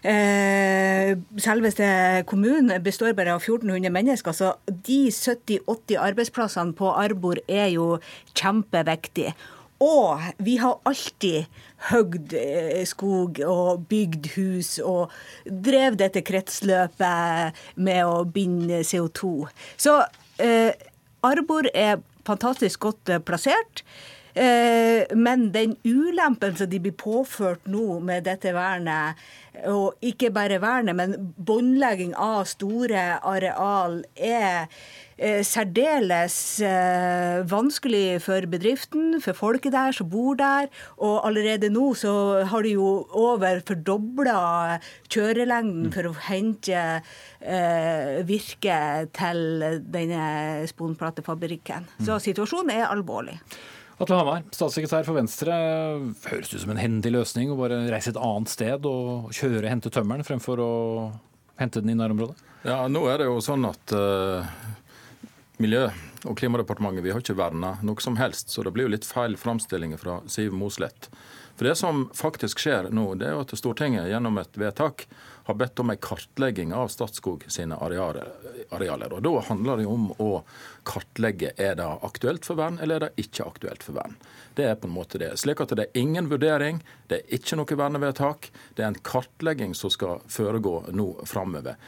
[0.00, 1.92] Eh, selveste
[2.30, 7.92] kommunen består bare av 1400 mennesker, så de 70-80 arbeidsplassene på Arbor er jo
[8.32, 9.36] kjempeviktige.
[9.80, 11.48] Og vi har alltid
[11.88, 15.14] høgd eh, skog og bygd hus og
[15.48, 19.48] drev dette kretsløpet med å binde CO2.
[19.80, 20.02] Så
[20.36, 20.76] eh,
[21.24, 23.84] Arbor er fantastisk godt eh, plassert.
[24.34, 29.18] Eh, men den ulempen som de blir påført nå med dette vernet,
[29.66, 34.68] og ikke bare vernet, men båndlegging av store areal, er
[35.18, 40.70] eh, særdeles eh, vanskelig for bedriften, for folket der som bor der.
[41.02, 42.14] Og allerede nå så
[42.46, 44.78] har de jo over fordobla
[45.10, 46.86] kjørelengden for å hente
[48.28, 48.74] virke
[49.16, 49.38] til
[49.88, 50.24] denne
[50.68, 51.86] sponplatefabrikken.
[52.04, 53.38] Så situasjonen er alvorlig.
[54.00, 55.52] Atle Hamar, statssekretær for Venstre.
[56.30, 59.72] Høres ut som en hendig løsning å bare reise et annet sted og kjøre og
[59.74, 60.70] hente tømmeren fremfor å
[61.60, 62.38] hente den i nærområdet?
[62.64, 64.48] Ja, nå er det jo sånn at uh,
[65.60, 65.90] Miljø-
[66.24, 69.36] og klimadepartementet vi har ikke verna noe som helst, så det blir jo litt feil
[69.40, 71.12] framstillinger fra Siv Mossleth.
[71.60, 75.04] For Det som faktisk skjer nå, det er jo at Stortinget gjennom et vedtak
[75.44, 78.28] har bedt om en kartlegging av Statskog sine arealer.
[78.70, 80.42] Og Da handler det om å
[80.84, 84.16] kartlegge er det aktuelt for vern, eller er det ikke aktuelt for vern.
[84.54, 85.32] Det er på en måte det.
[85.40, 88.50] Slik at det er ingen vurdering, det er ikke noe vernevedtak.
[88.74, 91.78] Det er en kartlegging som skal foregå nå framover.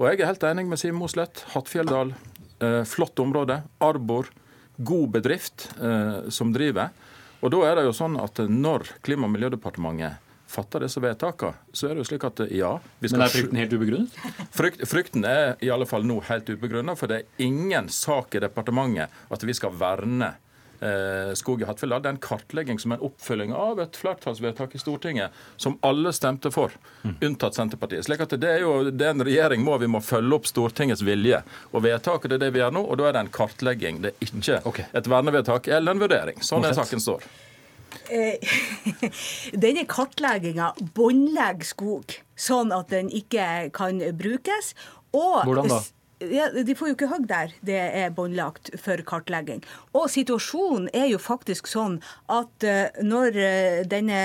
[0.00, 1.44] Og jeg er helt enig med Siv Mossleth.
[1.52, 2.14] Hattfjelldal,
[2.60, 3.62] eh, flott område.
[3.80, 4.30] Arbor,
[4.76, 6.88] god bedrift eh, som driver.
[7.40, 11.88] Og da er det jo sånn at når Klima- og miljødepartementet fatter disse vedtakene, så
[11.88, 14.20] er det jo slik at ja vi skal Men er frykten helt ubegrunnet?
[14.54, 18.42] Frykt, frykten er i alle fall nå helt ubegrunnet, for det er ingen sak i
[18.42, 20.34] departementet at vi skal verne
[20.80, 22.02] eh, skog i Hattfjelldal.
[22.02, 26.12] Det er en kartlegging som er en oppfølging av et flertallsvedtak i Stortinget som alle
[26.16, 26.74] stemte for,
[27.04, 28.06] unntatt Senterpartiet.
[28.08, 31.42] Slik at det er jo det en regjering må vi må følge opp Stortingets vilje.
[31.70, 34.02] Og vedtaket det er det vi gjør nå, og da er det en kartlegging.
[34.06, 36.42] Det er ikke et vernevedtak eller en vurdering.
[36.44, 37.28] Sånn er saken står.
[38.10, 38.42] Eh,
[39.64, 44.74] Denne kartlegginga båndlegger skog, sånn at den ikke kan brukes.
[45.16, 45.80] Og Hvordan da?
[46.20, 49.62] Ja, de får jo ikke hogg der det er båndlagt for kartlegging.
[49.96, 51.96] Og situasjonen er jo faktisk sånn
[52.28, 54.18] at eh, når eh, denne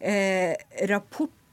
[0.00, 0.58] eh,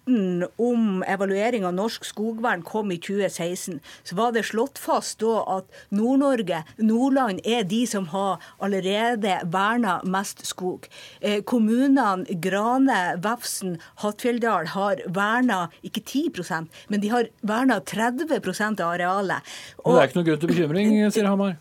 [0.06, 5.44] rapporten om evaluering av norsk skogvern kom i 2016, så var det slått fast da
[5.58, 10.88] at Nord-Norge, Nordland, er de som har allerede verna mest skog.
[11.22, 18.90] Eh, kommunene Grane, Vefsn, Hattfjelldal har verna ikke 10% men de har verna 30 av
[18.90, 19.42] arealet.
[19.84, 21.58] Men det er ikke noe grunn til bekymring, sier Hamar.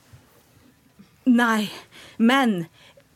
[1.24, 1.70] Nei,
[2.18, 2.66] men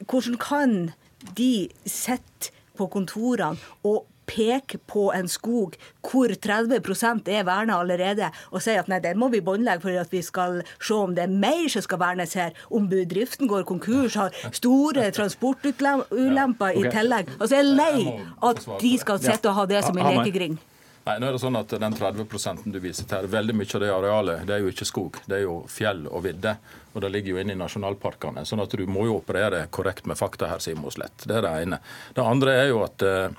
[0.07, 0.93] hvordan kan
[1.37, 5.77] de sitte på kontorene og peke på en skog
[6.09, 10.15] hvor 30% er verna allerede, og si at nei, den må vi båndlegge for at
[10.15, 12.57] vi skal se om det er mer som skal vernes her.
[12.73, 17.35] Om bedriften går konkurs, har store transportulemper i tillegg.
[17.39, 18.17] Altså, jeg er lei
[18.49, 20.29] at de skal sitte og ha det som en lekegring.
[20.29, 20.67] lekegrind.
[21.09, 23.93] Nei, nå er det sånn at Den 30% du viser til, veldig mye av det
[23.95, 26.59] arealet det er jo ikke skog, det er jo fjell og vidde.
[26.93, 28.45] Og det ligger jo inne i nasjonalparkene.
[28.45, 31.25] sånn at du må jo operere korrekt med fakta her, Siv Slett.
[31.25, 31.79] Det er det ene.
[32.15, 33.31] Det andre er jo at eh,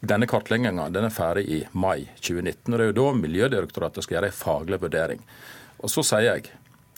[0.00, 2.72] denne kartleggingen den er ferdig i mai 2019.
[2.72, 5.22] og Det er jo da Miljødirektoratet skal gjøre en faglig vurdering.
[5.80, 6.50] Og så sier jeg,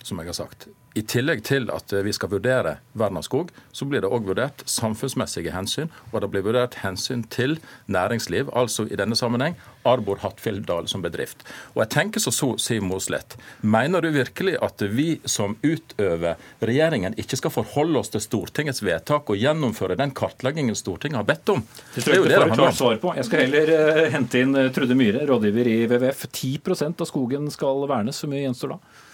[0.03, 0.69] som jeg har sagt,
[0.99, 4.65] i tillegg til at vi skal vurdere vern av skog, så blir det òg vurdert
[4.67, 9.57] samfunnsmessige hensyn, og det blir vurdert hensyn til næringsliv, altså i denne sammenheng
[9.89, 11.45] Arbor Hattfjelldal som bedrift.
[11.75, 17.17] Og jeg tenker så så, Siv Mossleth, mener du virkelig at vi som utøver regjeringen
[17.21, 21.65] ikke skal forholde oss til Stortingets vedtak og gjennomføre den kartleggingen Stortinget har bedt om?
[21.95, 23.15] Det det jeg jo det svar på.
[23.17, 26.27] Jeg skal heller eh, hente inn eh, Trude Myhre, rådgiver i WWF.
[26.29, 28.19] 10% av skogen skal vernes.
[28.19, 29.07] Så mye gjenstår da?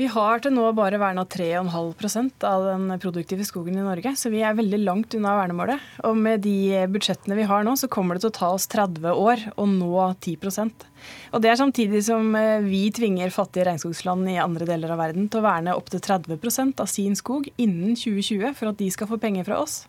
[0.00, 4.38] Vi har til nå bare verna 3,5% av den produktive skogen i Norge, så vi
[4.40, 5.82] er veldig langt unna vernemålet.
[6.08, 9.10] Og med de budsjettene vi har nå, så kommer det til å ta oss 30
[9.12, 9.90] år å nå
[10.24, 10.86] 10%
[11.34, 15.28] Og det er samtidig som eh, vi tvinger fattige regnskogsland i andre deler av verden
[15.28, 19.20] til å verne opptil 30% av sin skog innen 2020 for at de skal få
[19.20, 19.82] penger fra oss.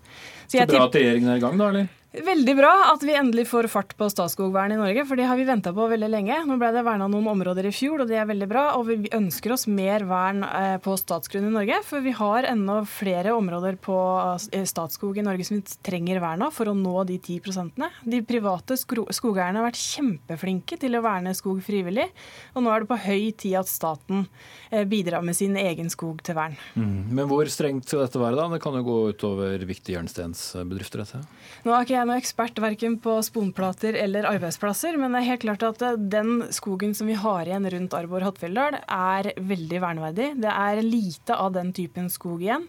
[0.43, 2.00] Så jeg bra at regjeringen er i gang, da, eller?
[2.11, 5.47] Veldig bra at vi endelig får fart på Statskogvern i Norge, for det har vi
[5.47, 6.41] venta på veldig lenge.
[6.47, 8.65] Nå ble det verna noen områder i fjor, og det er veldig bra.
[8.79, 12.81] Og vi ønsker oss mer vern eh, på statsgrunn i Norge, for vi har ennå
[12.89, 13.97] flere områder på
[14.41, 17.79] statsskog Statskog i Norge som vi trenger vern av for å nå de 10%
[18.11, 22.07] De private skogeierne har vært kjempeflinke til å verne skog frivillig,
[22.55, 24.25] og nå er det på høy tid at staten
[24.69, 26.57] eh, bidrar med sin egen skog til vern.
[26.75, 27.13] Mm.
[27.13, 28.47] Men hvor strengt skal dette være, da?
[28.53, 31.21] Det kan jo gå utover viktige hjørnestensbedrifter, dette.
[31.65, 35.43] Nå er ikke jeg noen ekspert verken på sponplater eller arbeidsplasser, men det er helt
[35.45, 40.29] klart at eh, den skogen som vi har igjen rundt Arbor Hattfjelldal, er veldig verneverdig.
[40.41, 42.67] Det er lite av den typen skog igjen.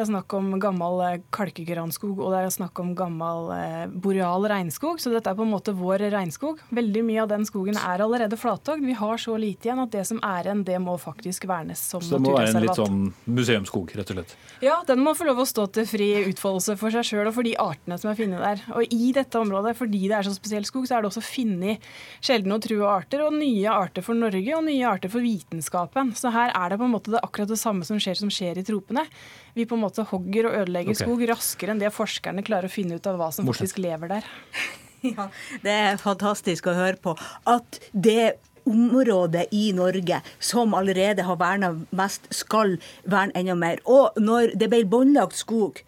[0.00, 4.46] Det er snakk om gammel eh, kalkegranskog og det er snakk om gammel eh, boreal
[4.48, 6.62] regnskog, så dette er på en måte vår regnskog.
[6.72, 8.80] Veldig mye av den skogen er allerede flathogd.
[8.88, 12.00] Vi har så lite igjen at det som er igjen, det må faktisk vernes som
[12.00, 14.32] Så det må være en litt sånn museumsskog, rett og slett.
[14.64, 17.50] Ja, den må få lov å stå til fri utfoldelse for seg sjøl og for
[17.50, 18.64] de artene som er funnet der.
[18.80, 21.84] Og i dette området, fordi det er så spesiell skog, så er det også funnet
[22.24, 26.16] sjeldne og trua arter, og nye arter for Norge og nye arter for vitenskapen.
[26.16, 28.64] Så her er det på en måte det akkurat det samme som skjer som skjer
[28.64, 29.04] i tropene.
[29.52, 31.06] Vi på en måte hogger og ødelegger okay.
[31.06, 33.66] skog raskere enn det forskerne klarer å finne ut av hva som Morsomt.
[33.66, 34.30] faktisk lever der.
[35.00, 35.30] Ja,
[35.64, 37.14] det er fantastisk å høre på.
[37.48, 38.34] At det
[38.68, 42.76] området i Norge som allerede har verna mest, skal
[43.08, 43.80] verne enda mer.
[43.88, 45.80] Og når det ble båndlagt skog,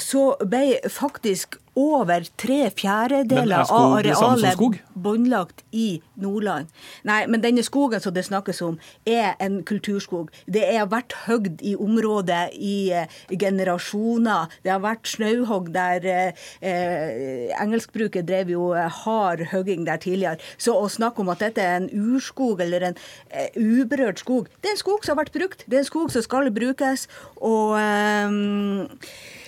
[0.00, 6.70] så ble faktisk over tre fjerdedeler er av arealet båndlagt i Nordland.
[7.06, 10.30] Nei, men denne skogen som det snakkes om, er en kulturskog.
[10.46, 14.54] Det har vært høgd i området i eh, generasjoner.
[14.62, 20.38] Det har vært snauhogg der eh, eh, engelskbruket drev jo eh, hard høgging der tidligere.
[20.56, 22.98] Så å snakke om at dette er en urskog eller en
[23.30, 25.66] eh, uberørt skog Det er en skog som har vært brukt.
[25.66, 27.08] Det er en skog som skal brukes.
[27.42, 27.74] Og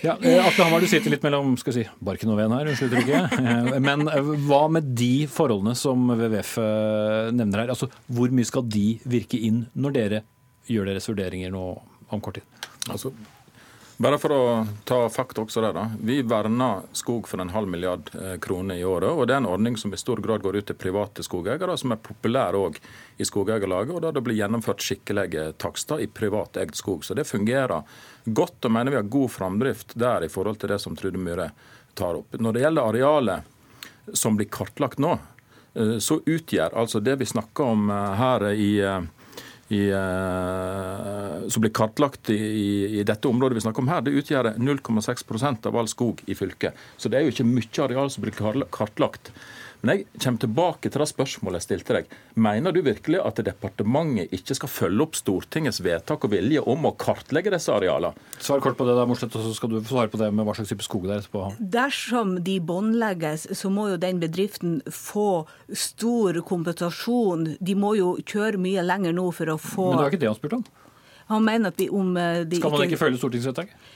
[0.05, 1.77] Ja, Atle Hamar, du sitter litt mellom skal
[2.17, 3.37] jeg ikke noe ved den her, unnskyld uttrykket.
[3.47, 7.73] Eh, Men eh, hva med de forholdene som WWF eh, nevner her?
[7.77, 10.25] Altså, Hvor mye skal de virke inn når dere
[10.71, 11.65] gjør deres vurderinger nå
[12.11, 12.69] om kort tid?
[12.91, 13.13] Altså,
[14.03, 14.41] bare for å
[14.87, 15.85] ta fakta også der, da.
[16.05, 18.11] Vi verner skog for en halv milliard
[18.45, 19.09] kroner i året.
[19.09, 21.95] og Det er en ordning som i stor grad går ut til private skogeiere, som
[21.95, 22.77] er populær òg
[23.17, 23.95] i skogeierlaget.
[23.97, 27.07] og Da det blir gjennomført skikkelige takster i privateid skog.
[27.09, 27.89] Så det fungerer
[28.27, 31.51] godt, og mener vi har god framdrift der i forhold til det som Trude Myhre
[31.97, 32.37] tar opp.
[32.39, 35.17] Når det gjelder arealet som blir kartlagt nå,
[35.75, 39.13] eh, så utgjør altså det vi snakker om eh, her i eh,
[39.67, 39.81] i,
[41.51, 42.37] som blir kartlagt i,
[43.01, 46.79] i, dette området vi snakker om her, det utgjør 0,6% av all skog i fylket.
[46.95, 48.37] Så det er jo ikke mye areal som blir
[48.71, 49.33] kartlagt.
[49.87, 52.15] Men jeg kommer tilbake til det spørsmålet jeg stilte deg.
[52.43, 56.93] Mener du virkelig at departementet ikke skal følge opp Stortingets vedtak og vilje om å
[56.99, 58.19] kartlegge disse arealene?
[58.43, 60.49] Svar kort på det, da, Morsleth, og så skal du få svare på det med
[60.49, 61.45] hva slags type skog det er etterpå.
[61.77, 67.53] Dersom de båndlegges, så må jo den bedriften få stor kompensasjon.
[67.63, 70.33] De må jo kjøre mye lenger nå for å få Men det var ikke det
[70.33, 70.67] han spurte om.
[71.31, 73.95] Han mener at de om eh, de Skal man ikke følge stortingsvedtaket?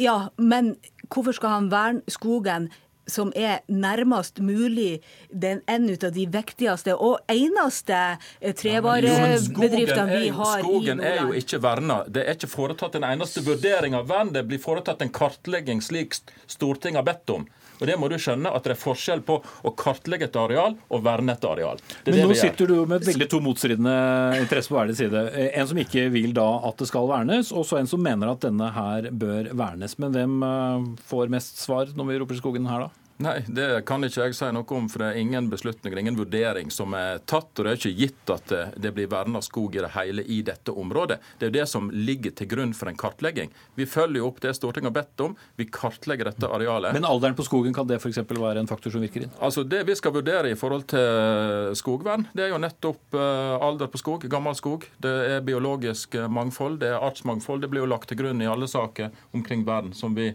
[0.00, 0.76] Ja, men
[1.12, 2.70] hvorfor skal han verne skogen
[3.06, 7.98] som er nærmest mulig den en av de viktigste og eneste
[8.40, 12.02] eh, trevarebedriftene vi har i Skogen er jo ikke verna.
[12.06, 14.32] Det er ikke foretatt en eneste vurdering av vern.
[14.34, 16.14] Det blir foretatt en kartlegging slik
[16.46, 17.46] Stortinget har bedt om.
[17.82, 21.02] Og det må du skjønne at det er forskjell på å kartlegge et areal og
[21.02, 21.82] verne et areal.
[22.06, 23.96] Det Men nå sitter du med veldig to motstridende
[24.38, 25.24] interesser på hver din side.
[25.50, 28.46] En som ikke vil da at det skal vernes, og så en som mener at
[28.46, 29.98] denne her bør vernes.
[29.98, 33.01] Men hvem eh, får mest svar når vi roper skogen her, da?
[33.22, 36.72] Nei, det kan ikke jeg si noe om, for det er ingen beslutninger, ingen vurdering
[36.74, 37.52] som er tatt.
[37.54, 40.40] Og det er ikke gitt at det- det blir verna skog i det hele i
[40.42, 41.18] dette området.
[41.38, 43.50] Det er jo det som ligger til grunn for en kartlegging.
[43.76, 45.36] Vi følger jo opp det Stortinget har bedt om.
[45.56, 46.92] Vi kartlegger dette arealet.
[46.92, 48.18] Men alderen på skogen, kan det f.eks.
[48.26, 49.30] være en faktor som virker inn?
[49.40, 53.86] Altså Det vi skal vurdere i forhold til skogvern, det er jo nettopp eh, alder
[53.86, 54.84] på skog, gammel skog.
[55.00, 57.60] Det er biologisk eh, mangfold, det er artsmangfold.
[57.62, 60.32] Det blir jo lagt til grunn i alle saker omkring vern som vi,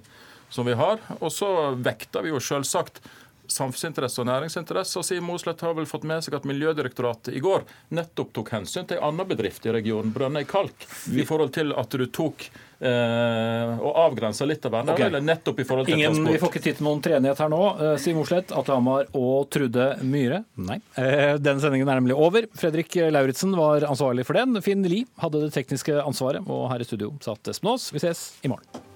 [0.49, 1.01] som vi har.
[1.19, 3.01] Og så vekter vi jo selvsagt
[3.47, 4.99] samfunnsinteresse og næringsinteresse.
[4.99, 8.87] Og Siv Mossleth har vel fått med seg at Miljødirektoratet i går nettopp tok hensyn
[8.87, 13.73] til en annen bedrift i regionen, Brønnøy Kalk, i forhold til at du tok eh,
[13.77, 16.87] og avgrensa litt av vernearealet nettopp i forhold til Ingen, vi får ikke tid til
[16.89, 17.61] noen treenighet her nå.
[17.75, 20.43] Eh, Siv Mossleth, Atle Hamar og Trude Myhre.
[20.59, 20.81] Nei.
[20.97, 22.49] Den Denne sendingen er nemlig over.
[22.59, 24.59] Fredrik Lauritzen var ansvarlig for den.
[24.65, 26.43] Finn Lie hadde det tekniske ansvaret.
[26.51, 27.89] Og her i studio satt Espen Aas.
[27.95, 28.86] Vi ses i morgen.